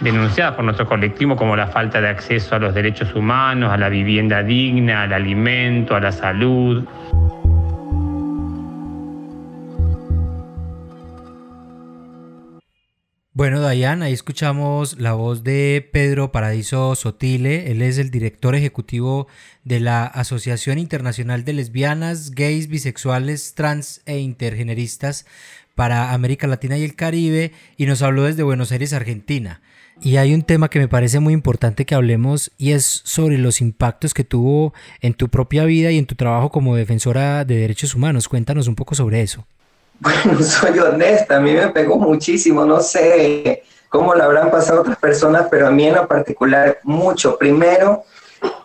denunciadas 0.01 0.55
por 0.55 0.65
nuestro 0.65 0.85
colectivo 0.85 1.35
como 1.35 1.55
la 1.55 1.67
falta 1.67 2.01
de 2.01 2.09
acceso 2.09 2.55
a 2.55 2.59
los 2.59 2.73
derechos 2.73 3.15
humanos, 3.15 3.71
a 3.71 3.77
la 3.77 3.89
vivienda 3.89 4.43
digna, 4.43 5.03
al 5.03 5.13
alimento, 5.13 5.95
a 5.95 5.99
la 5.99 6.11
salud. 6.11 6.83
Bueno, 13.39 13.61
Dayan, 13.61 14.03
ahí 14.03 14.11
escuchamos 14.11 14.99
la 14.99 15.13
voz 15.13 15.45
de 15.45 15.87
Pedro 15.93 16.29
Paradiso 16.29 16.93
Sotile. 16.95 17.71
Él 17.71 17.81
es 17.81 17.97
el 17.97 18.11
director 18.11 18.53
ejecutivo 18.53 19.29
de 19.63 19.79
la 19.79 20.03
Asociación 20.03 20.77
Internacional 20.77 21.45
de 21.45 21.53
Lesbianas, 21.53 22.31
Gays, 22.31 22.67
Bisexuales, 22.67 23.53
Trans 23.55 24.01
e 24.05 24.19
Intergeneristas 24.19 25.25
para 25.73 26.11
América 26.11 26.47
Latina 26.47 26.77
y 26.77 26.83
el 26.83 26.95
Caribe 26.95 27.53
y 27.77 27.85
nos 27.85 28.01
habló 28.01 28.23
desde 28.23 28.43
Buenos 28.43 28.73
Aires, 28.73 28.91
Argentina. 28.91 29.61
Y 30.01 30.17
hay 30.17 30.33
un 30.33 30.41
tema 30.41 30.69
que 30.69 30.79
me 30.79 30.89
parece 30.89 31.21
muy 31.21 31.31
importante 31.31 31.85
que 31.85 31.95
hablemos 31.95 32.51
y 32.57 32.71
es 32.71 32.83
sobre 33.05 33.37
los 33.37 33.61
impactos 33.61 34.13
que 34.13 34.25
tuvo 34.25 34.73
en 34.99 35.13
tu 35.13 35.29
propia 35.29 35.63
vida 35.63 35.91
y 35.91 35.97
en 35.97 36.07
tu 36.07 36.15
trabajo 36.15 36.49
como 36.51 36.75
defensora 36.75 37.45
de 37.45 37.55
derechos 37.55 37.95
humanos. 37.95 38.27
Cuéntanos 38.27 38.67
un 38.67 38.75
poco 38.75 38.95
sobre 38.95 39.21
eso. 39.21 39.47
Bueno, 40.01 40.41
soy 40.41 40.79
honesta, 40.79 41.37
a 41.37 41.39
mí 41.41 41.53
me 41.53 41.67
pegó 41.69 41.97
muchísimo, 41.97 42.63
no 42.63 42.79
sé 42.79 43.63
cómo 43.89 44.15
lo 44.15 44.23
habrán 44.23 44.49
pasado 44.49 44.81
otras 44.81 44.97
personas, 44.97 45.47
pero 45.51 45.67
a 45.67 45.71
mí 45.71 45.87
en 45.87 45.95
lo 45.95 46.07
particular 46.07 46.79
mucho. 46.83 47.37
Primero, 47.37 48.03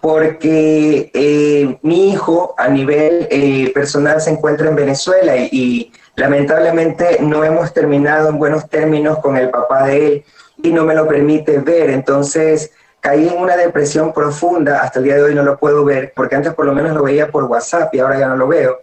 porque 0.01 1.11
eh, 1.13 1.79
mi 1.83 2.13
hijo 2.13 2.55
a 2.57 2.69
nivel 2.69 3.27
eh, 3.31 3.73
personal 3.75 4.21
se 4.21 4.31
encuentra 4.31 4.69
en 4.69 4.77
Venezuela 4.77 5.37
y, 5.37 5.93
lamentablemente 6.17 7.19
no 7.23 7.43
hemos 7.43 7.73
terminado 7.73 8.29
en 8.29 8.39
buenos 8.39 8.69
términos 8.69 9.19
con 9.19 9.37
el 9.37 9.51
papá 9.51 9.89
de 9.89 10.07
él 10.07 10.25
y 10.63 10.71
no 10.71 10.85
me 10.85 10.95
lo 10.95 11.09
permite 11.09 11.59
ver. 11.59 11.91
Entonces 11.91 12.71
caí 13.01 13.27
en 13.27 13.37
una 13.37 13.57
depresión 13.57 14.13
profunda, 14.13 14.81
hasta 14.83 15.01
el 15.01 15.07
día 15.07 15.17
de 15.17 15.25
hoy 15.25 15.35
no 15.35 15.43
lo 15.43 15.59
puedo 15.59 15.85
ver, 15.85 16.13
porque 16.15 16.37
antes 16.37 16.55
por 16.55 16.67
lo 16.67 16.73
menos 16.73 16.95
lo 16.95 17.03
veía 17.03 17.33
por 17.33 17.43
WhatsApp 17.45 17.93
y 17.93 17.99
ahora 17.99 18.21
ya 18.21 18.29
no 18.29 18.37
lo 18.37 18.47
veo. 18.47 18.79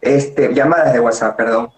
Este, 0.00 0.54
llamadas 0.54 0.92
de 0.92 1.00
WhatsApp, 1.00 1.36
perdón. 1.36 1.70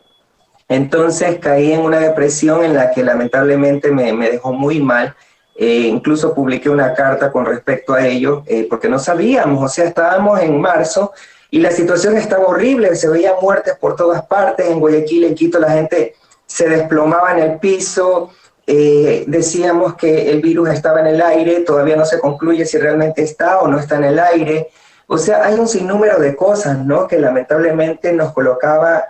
Entonces 0.69 1.39
caí 1.41 1.73
en 1.73 1.81
una 1.81 1.99
depresión 1.99 2.63
en 2.63 2.75
la 2.75 2.91
que 2.91 3.03
lamentablemente 3.03 3.91
me, 3.91 4.13
dejó 4.31 4.53
muy 4.53 4.81
mal. 4.81 5.15
Eh, 5.57 5.89
incluso 5.89 6.35
publiqué 6.35 6.71
una 6.71 6.95
carta 6.95 7.33
con 7.33 7.45
respecto 7.47 7.95
a 7.95 8.07
ello, 8.07 8.45
eh, 8.47 8.67
porque 8.69 8.89
no 8.89 8.99
sabíamos, 9.01 9.65
o 9.65 9.69
sea, 9.69 9.87
estábamos 9.87 10.41
en 10.41 10.61
marzo 10.61 11.13
y 11.51 11.59
la 11.59 11.73
situación 11.73 12.17
estaba 12.17 12.47
horrible, 12.47 12.95
se 12.95 13.09
veían 13.09 13.35
muertes 13.43 13.75
por 13.77 13.97
todas 13.97 14.25
partes, 14.27 14.67
en 14.67 14.79
Guayaquil, 14.79 15.25
en 15.25 15.35
Quito, 15.35 15.59
la 15.59 15.73
gente 15.73 16.15
se 16.47 16.69
desplomaba 16.69 17.33
en 17.33 17.39
el 17.39 17.59
piso, 17.59 18.31
eh, 18.67 19.25
decíamos 19.27 19.95
que 19.95 20.31
el 20.31 20.43
virus 20.43 20.69
estaba 20.69 21.01
en 21.01 21.07
el 21.07 21.23
aire, 21.23 21.61
todavía 21.61 21.97
no 21.97 22.05
se 22.05 22.21
concluye 22.21 22.67
si 22.67 22.77
realmente 22.77 23.23
está 23.23 23.61
o 23.61 23.67
no 23.67 23.79
está 23.79 23.97
en 23.97 24.05
el 24.05 24.19
aire. 24.19 24.69
O 25.07 25.17
sea, 25.17 25.45
hay 25.47 25.59
un 25.59 25.67
sinnúmero 25.67 26.21
de 26.21 26.37
cosas, 26.37 26.85
¿no? 26.85 27.09
Que 27.09 27.19
lamentablemente 27.19 28.13
nos 28.13 28.33
colocaba 28.35 29.07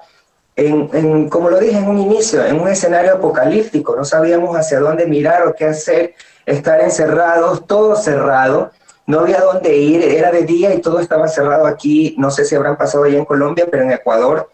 en, 0.59 1.29
como 1.29 1.51
lo 1.51 1.61
dije 1.61 1.79
en 1.79 1.88
un 1.88 1.99
inicio, 1.99 2.44
en 2.44 2.61
un 2.61 2.68
escenario 2.68 3.14
apocalíptico, 3.14 3.94
no 3.94 4.05
sabíamos 4.05 4.57
hacia 4.57 4.81
dónde 4.81 5.07
mirar 5.07 5.47
o 5.47 5.55
qué 5.55 5.66
hacer, 5.66 6.14
estar 6.47 6.81
encerrados, 6.81 7.64
todo 7.66 7.94
cerrado, 7.94 8.73
no 9.07 9.21
había 9.21 9.40
dónde 9.40 9.77
ir, 9.77 10.03
era 10.03 10.33
de 10.33 10.42
día 10.42 10.75
y 10.75 10.81
todo 10.81 10.99
estaba 10.99 11.29
cerrado 11.29 11.64
aquí, 11.66 12.16
no 12.18 12.33
sé 12.33 12.44
si 12.44 12.57
habrán 12.57 12.77
pasado 12.77 13.05
allá 13.05 13.18
en 13.18 13.25
Colombia, 13.25 13.68
pero 13.71 13.85
en 13.85 13.92
Ecuador 13.92 14.51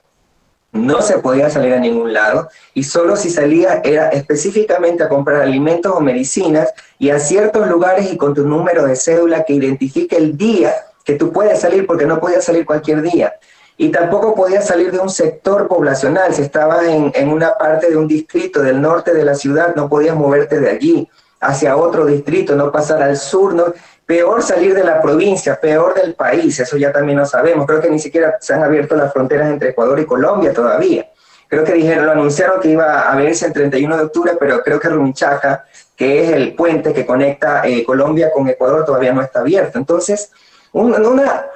no 0.72 1.00
se 1.00 1.18
podía 1.18 1.48
salir 1.48 1.72
a 1.72 1.78
ningún 1.78 2.12
lado 2.12 2.50
y 2.74 2.82
solo 2.82 3.16
si 3.16 3.30
salía 3.30 3.80
era 3.82 4.10
específicamente 4.10 5.04
a 5.04 5.08
comprar 5.08 5.40
alimentos 5.40 5.92
o 5.94 6.00
medicinas 6.00 6.68
y 6.98 7.10
a 7.10 7.18
ciertos 7.18 7.66
lugares 7.68 8.12
y 8.12 8.18
con 8.18 8.34
tu 8.34 8.46
número 8.46 8.84
de 8.84 8.96
cédula 8.96 9.44
que 9.44 9.54
identifique 9.54 10.16
el 10.16 10.36
día 10.36 10.74
que 11.04 11.14
tú 11.14 11.32
puedes 11.32 11.60
salir 11.60 11.86
porque 11.86 12.06
no 12.06 12.20
podías 12.20 12.44
salir 12.44 12.66
cualquier 12.66 13.00
día 13.02 13.34
y 13.76 13.90
tampoco 13.90 14.34
podía 14.34 14.62
salir 14.62 14.92
de 14.92 14.98
un 14.98 15.10
sector 15.10 15.66
poblacional. 15.66 16.32
Si 16.32 16.42
estabas 16.42 16.84
en, 16.84 17.10
en, 17.14 17.28
una 17.28 17.56
parte 17.58 17.90
de 17.90 17.96
un 17.96 18.06
distrito 18.06 18.62
del 18.62 18.80
norte 18.80 19.12
de 19.12 19.24
la 19.24 19.34
ciudad, 19.34 19.74
no 19.74 19.88
podías 19.88 20.14
moverte 20.14 20.60
de 20.60 20.70
allí 20.70 21.08
hacia 21.40 21.76
otro 21.76 22.06
distrito, 22.06 22.54
no 22.54 22.70
pasar 22.72 23.02
al 23.02 23.16
sur, 23.16 23.54
no, 23.54 23.74
peor 24.06 24.42
salir 24.42 24.74
de 24.74 24.84
la 24.84 25.00
provincia, 25.00 25.58
peor 25.60 25.94
del 25.94 26.14
país, 26.14 26.58
eso 26.58 26.76
ya 26.76 26.92
también 26.92 27.18
lo 27.18 27.26
sabemos. 27.26 27.66
Creo 27.66 27.80
que 27.80 27.90
ni 27.90 27.98
siquiera 27.98 28.36
se 28.40 28.54
han 28.54 28.62
abierto 28.62 28.96
las 28.96 29.12
fronteras 29.12 29.50
entre 29.50 29.70
Ecuador 29.70 29.98
y 30.00 30.06
Colombia 30.06 30.52
todavía. 30.52 31.10
Creo 31.48 31.64
que 31.64 31.74
dijeron, 31.74 32.06
lo 32.06 32.12
anunciaron 32.12 32.60
que 32.60 32.68
iba 32.68 33.10
a 33.10 33.16
verse 33.16 33.46
el 33.46 33.52
31 33.52 33.96
de 33.96 34.02
octubre, 34.04 34.32
pero 34.38 34.62
creo 34.62 34.80
que 34.80 34.88
Rumichaca, 34.88 35.64
que 35.94 36.24
es 36.24 36.32
el 36.32 36.54
puente 36.54 36.92
que 36.92 37.06
conecta 37.06 37.62
eh, 37.66 37.84
Colombia 37.84 38.30
con 38.32 38.48
Ecuador, 38.48 38.84
todavía 38.84 39.12
no 39.12 39.22
está 39.22 39.40
abierto. 39.40 39.78
Entonces, 39.78 40.32
una, 40.72 40.96
una 40.98 41.46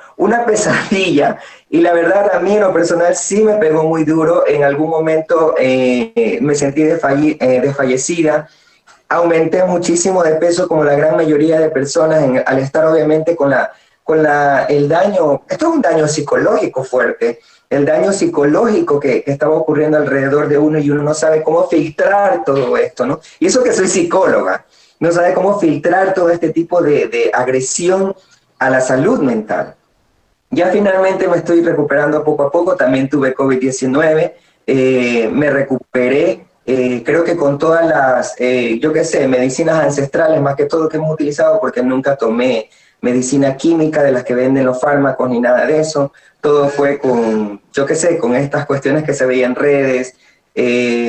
pesadilla 0.49 1.39
y 1.71 1.81
la 1.81 1.93
verdad 1.93 2.35
a 2.35 2.41
mí 2.41 2.55
en 2.55 2.61
lo 2.61 2.73
personal 2.73 3.15
sí 3.15 3.43
me 3.43 3.55
pegó 3.55 3.85
muy 3.85 4.05
duro. 4.05 4.47
En 4.47 4.65
algún 4.65 4.91
momento 4.91 5.55
eh, 5.59 6.39
me 6.41 6.55
sentí 6.55 6.83
eh, 6.83 7.61
desfallecida. 7.63 8.49
Aumenté 9.11 9.65
muchísimo 9.65 10.23
de 10.23 10.35
peso 10.35 10.67
como 10.69 10.85
la 10.85 10.95
gran 10.95 11.17
mayoría 11.17 11.61
de 11.61 11.71
personas 11.71 12.23
al 12.47 12.59
estar 12.59 12.87
obviamente 12.87 13.37
con, 13.37 13.51
la, 13.51 13.73
con 14.03 14.23
la, 14.23 14.65
el 14.65 14.89
daño. 14.89 15.43
Esto 15.49 15.69
es 15.69 15.75
un 15.75 15.83
daño 15.83 16.09
psicológico 16.09 16.85
fuerte. 16.85 17.41
El 17.71 17.85
daño 17.85 18.13
psicológico 18.13 18.99
que, 18.99 19.25
estaba 19.27 19.55
ocurriendo 19.55 19.99
alrededor 19.99 20.49
de 20.49 20.57
uno 20.57 20.79
y 20.79 20.91
uno 20.91 21.03
no 21.03 21.13
sabe 21.13 21.43
cómo 21.43 21.69
filtrar 21.69 22.43
todo 22.45 22.79
esto, 22.79 23.05
¿no? 23.05 23.21
Y 23.39 23.47
eso 23.47 23.63
que 23.63 23.75
soy 23.75 23.89
psicóloga, 23.89 24.65
no 25.01 25.13
sabe 25.13 25.35
cómo 25.35 25.59
filtrar 25.61 26.15
todo 26.15 26.31
este 26.31 26.49
tipo 26.49 26.81
de, 26.81 27.09
de 27.09 27.31
agresión 27.33 28.15
a 28.59 28.71
la 28.71 28.81
salud 28.81 29.21
mental. 29.21 29.78
Ya 30.51 30.69
finalmente 30.69 31.29
me 31.29 31.37
estoy 31.37 31.61
recuperando 31.61 32.25
poco 32.25 32.45
a 32.45 32.51
poco, 32.51 32.75
también 32.75 33.09
tuve 33.09 33.35
COVID-19, 33.35 34.33
eh, 34.67 35.29
me 35.31 35.51
recuperé, 35.51 36.47
eh, 36.65 37.03
creo 37.05 37.23
que 37.23 37.37
con 37.37 37.59
todas 37.59 37.87
las, 37.87 38.35
eh, 38.39 38.79
yo 38.81 38.93
qué 38.93 39.05
sé, 39.05 39.29
medicinas 39.29 39.85
ancestrales, 39.85 40.41
más 40.41 40.57
que 40.57 40.65
todo 40.65 40.89
que 40.89 40.97
hemos 40.97 41.13
utilizado, 41.13 41.61
porque 41.61 41.83
nunca 41.83 42.17
tomé 42.17 42.71
medicina 43.03 43.57
química 43.57 44.03
de 44.03 44.11
las 44.11 44.25
que 44.25 44.35
venden 44.35 44.65
los 44.65 44.81
fármacos 44.81 45.29
ni 45.29 45.39
nada 45.39 45.67
de 45.67 45.81
eso, 45.81 46.13
todo 46.41 46.69
fue 46.69 46.99
con, 46.99 47.61
yo 47.73 47.85
qué 47.85 47.95
sé, 47.95 48.17
con 48.17 48.35
estas 48.35 48.65
cuestiones 48.65 49.05
que 49.05 49.13
se 49.13 49.27
veían 49.27 49.51
en 49.51 49.57
redes, 49.57 50.15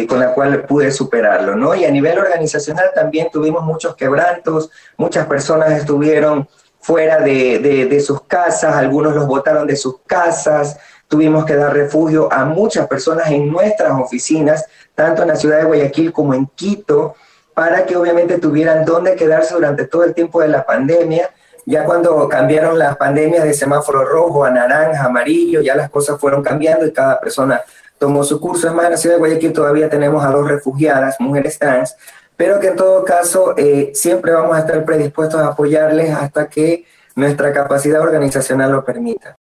con 0.07 0.19
la 0.19 0.31
cual 0.35 0.65
pude 0.65 0.91
superarlo, 0.91 1.55
¿no? 1.55 1.73
Y 1.73 1.83
a 1.83 1.89
nivel 1.89 2.19
organizacional 2.19 2.91
también 2.93 3.29
tuvimos 3.31 3.63
muchos 3.63 3.95
quebrantos, 3.95 4.69
muchas 4.95 5.25
personas 5.25 5.71
estuvieron 5.71 6.47
fuera 6.79 7.19
de, 7.19 7.99
sus 8.05 8.21
casas, 8.23 8.75
algunos 8.75 9.15
los 9.15 9.27
botaron 9.27 9.67
de 9.67 9.75
sus 9.75 9.97
casas, 10.05 10.77
tuvimos 11.07 11.45
que 11.45 11.55
dar 11.55 11.73
refugio 11.73 12.31
a 12.31 12.45
muchas 12.45 12.87
personas 12.87 13.29
en 13.29 13.51
nuestras 13.51 13.91
oficinas, 13.99 14.65
tanto 14.95 15.23
en 15.23 15.29
la 15.29 15.35
ciudad 15.35 15.57
de 15.57 15.65
Guayaquil 15.65 16.13
como 16.13 16.33
en 16.33 16.47
Quito, 16.47 17.15
para 17.53 17.85
que 17.85 17.97
obviamente 17.97 18.37
tuvieran 18.37 18.85
dónde 18.85 19.15
quedarse 19.15 19.53
durante 19.53 19.85
todo 19.85 20.03
el 20.03 20.13
tiempo 20.13 20.41
de 20.41 20.47
la 20.47 20.65
pandemia. 20.65 21.29
Ya 21.65 21.83
cuando 21.83 22.27
cambiaron 22.29 22.79
las 22.79 22.95
pandemias 22.95 23.43
de 23.43 23.53
semáforo 23.53 24.05
rojo 24.05 24.45
a 24.45 24.49
naranja, 24.49 25.03
amarillo, 25.03 25.61
ya 25.61 25.75
las 25.75 25.89
cosas 25.89 26.19
fueron 26.19 26.41
cambiando 26.41 26.85
y 26.85 26.93
cada 26.93 27.19
persona 27.19 27.61
tomó 27.97 28.23
su 28.23 28.39
curso. 28.39 28.67
Es 28.67 28.73
más, 28.73 28.85
en 28.85 28.91
la 28.91 28.97
ciudad 28.97 29.15
de 29.15 29.19
Guayaquil 29.19 29.53
todavía 29.53 29.89
tenemos 29.89 30.23
a 30.23 30.31
dos 30.31 30.47
refugiadas, 30.47 31.17
mujeres 31.19 31.59
trans, 31.59 31.95
pero 32.39 32.57
que 32.61 32.67
en 32.67 32.77
todo 32.77 33.03
caso 33.03 33.53
eh, 33.57 33.91
siempre 33.93 34.31
vamos 34.31 34.55
a 34.55 34.61
estar 34.61 34.85
predispuestos 34.85 35.41
a 35.41 35.47
apoyarles 35.47 36.09
hasta 36.11 36.47
que 36.47 36.85
nuestra 37.13 37.51
capacidad 37.51 37.99
organizacional 37.99 38.71
lo 38.71 38.85
permita. 38.85 39.35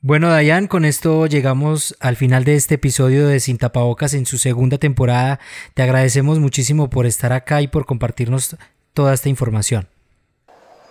Bueno, 0.00 0.30
Dayan, 0.30 0.68
con 0.68 0.84
esto 0.84 1.26
llegamos 1.26 1.96
al 1.98 2.14
final 2.14 2.44
de 2.44 2.54
este 2.54 2.76
episodio 2.76 3.26
de 3.26 3.40
Sin 3.40 3.58
Tapabocas 3.58 4.14
en 4.14 4.26
su 4.26 4.38
segunda 4.38 4.78
temporada. 4.78 5.40
Te 5.74 5.82
agradecemos 5.82 6.38
muchísimo 6.38 6.88
por 6.88 7.04
estar 7.04 7.32
acá 7.32 7.62
y 7.62 7.66
por 7.66 7.84
compartirnos 7.84 8.56
toda 8.94 9.12
esta 9.12 9.28
información. 9.28 9.88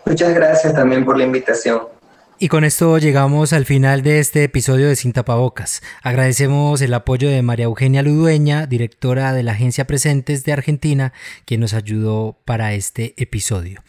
Muchas 0.06 0.34
gracias 0.34 0.73
también 0.73 1.06
por 1.06 1.17
la 1.17 1.23
invitación. 1.23 1.84
Y 2.41 2.47
con 2.47 2.63
esto 2.63 2.97
llegamos 2.97 3.52
al 3.52 3.65
final 3.65 4.02
de 4.02 4.19
este 4.19 4.45
episodio 4.45 4.88
de 4.88 4.95
Sin 4.95 5.12
Tapabocas. 5.12 5.82
Agradecemos 6.02 6.82
el 6.82 6.93
apoyo 6.93 7.30
de 7.30 7.41
María 7.41 7.65
Eugenia 7.65 8.02
Ludueña, 8.02 8.65
directora 8.65 9.34
de 9.34 9.43
la 9.43 9.52
Agencia 9.52 9.86
Presentes 9.86 10.45
de 10.45 10.54
Argentina, 10.54 11.12
quien 11.43 11.60
nos 11.60 11.73
ayudó 11.73 12.39
para 12.45 12.73
este 12.73 13.13
episodio. 13.21 13.84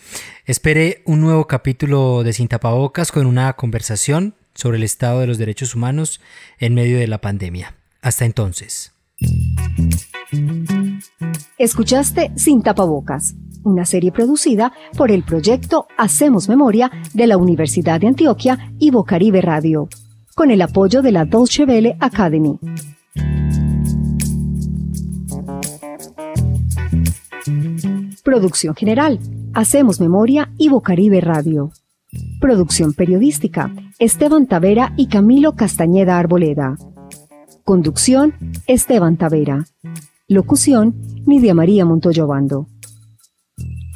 Espere 0.46 1.02
un 1.04 1.20
nuevo 1.20 1.46
capítulo 1.46 2.24
de 2.24 2.32
Sin 2.32 2.48
Tapabocas 2.48 3.12
con 3.12 3.26
una 3.26 3.52
conversación 3.52 4.34
sobre 4.52 4.78
el 4.78 4.82
estado 4.82 5.20
de 5.20 5.28
los 5.28 5.38
derechos 5.38 5.76
humanos 5.76 6.20
en 6.58 6.74
medio 6.74 6.98
de 6.98 7.06
la 7.06 7.20
pandemia. 7.20 7.76
Hasta 8.02 8.24
entonces. 8.24 8.92
Escuchaste 11.56 12.32
Sin 12.34 12.64
Tapabocas 12.64 13.36
una 13.64 13.84
serie 13.84 14.12
producida 14.12 14.72
por 14.96 15.10
el 15.10 15.22
proyecto 15.22 15.86
Hacemos 15.96 16.48
Memoria 16.48 16.90
de 17.14 17.26
la 17.26 17.36
Universidad 17.36 18.00
de 18.00 18.08
Antioquia 18.08 18.72
y 18.78 18.90
Bocaribe 18.90 19.40
Radio, 19.40 19.88
con 20.34 20.50
el 20.50 20.62
apoyo 20.62 21.02
de 21.02 21.12
la 21.12 21.24
Deutsche 21.24 21.64
Welle 21.64 21.96
Academy. 22.00 22.58
Producción 28.24 28.74
general, 28.74 29.18
Hacemos 29.54 30.00
Memoria 30.00 30.52
y 30.58 30.68
Bocaribe 30.68 31.20
Radio. 31.20 31.72
Producción 32.40 32.92
periodística, 32.92 33.72
Esteban 33.98 34.46
Tavera 34.46 34.92
y 34.96 35.08
Camilo 35.08 35.56
Castañeda 35.56 36.18
Arboleda. 36.18 36.76
Conducción, 37.64 38.34
Esteban 38.66 39.16
Tavera. 39.16 39.66
Locución, 40.28 40.94
Nidia 41.26 41.54
María 41.54 41.84
Montoyo 41.84 42.26
Bando. 42.26 42.66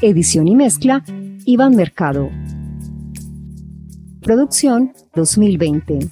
Edición 0.06 0.46
y 0.48 0.54
mezcla, 0.54 1.02
Iván 1.46 1.76
Mercado. 1.76 2.28
Producción 4.20 4.92
2020. 5.14 6.10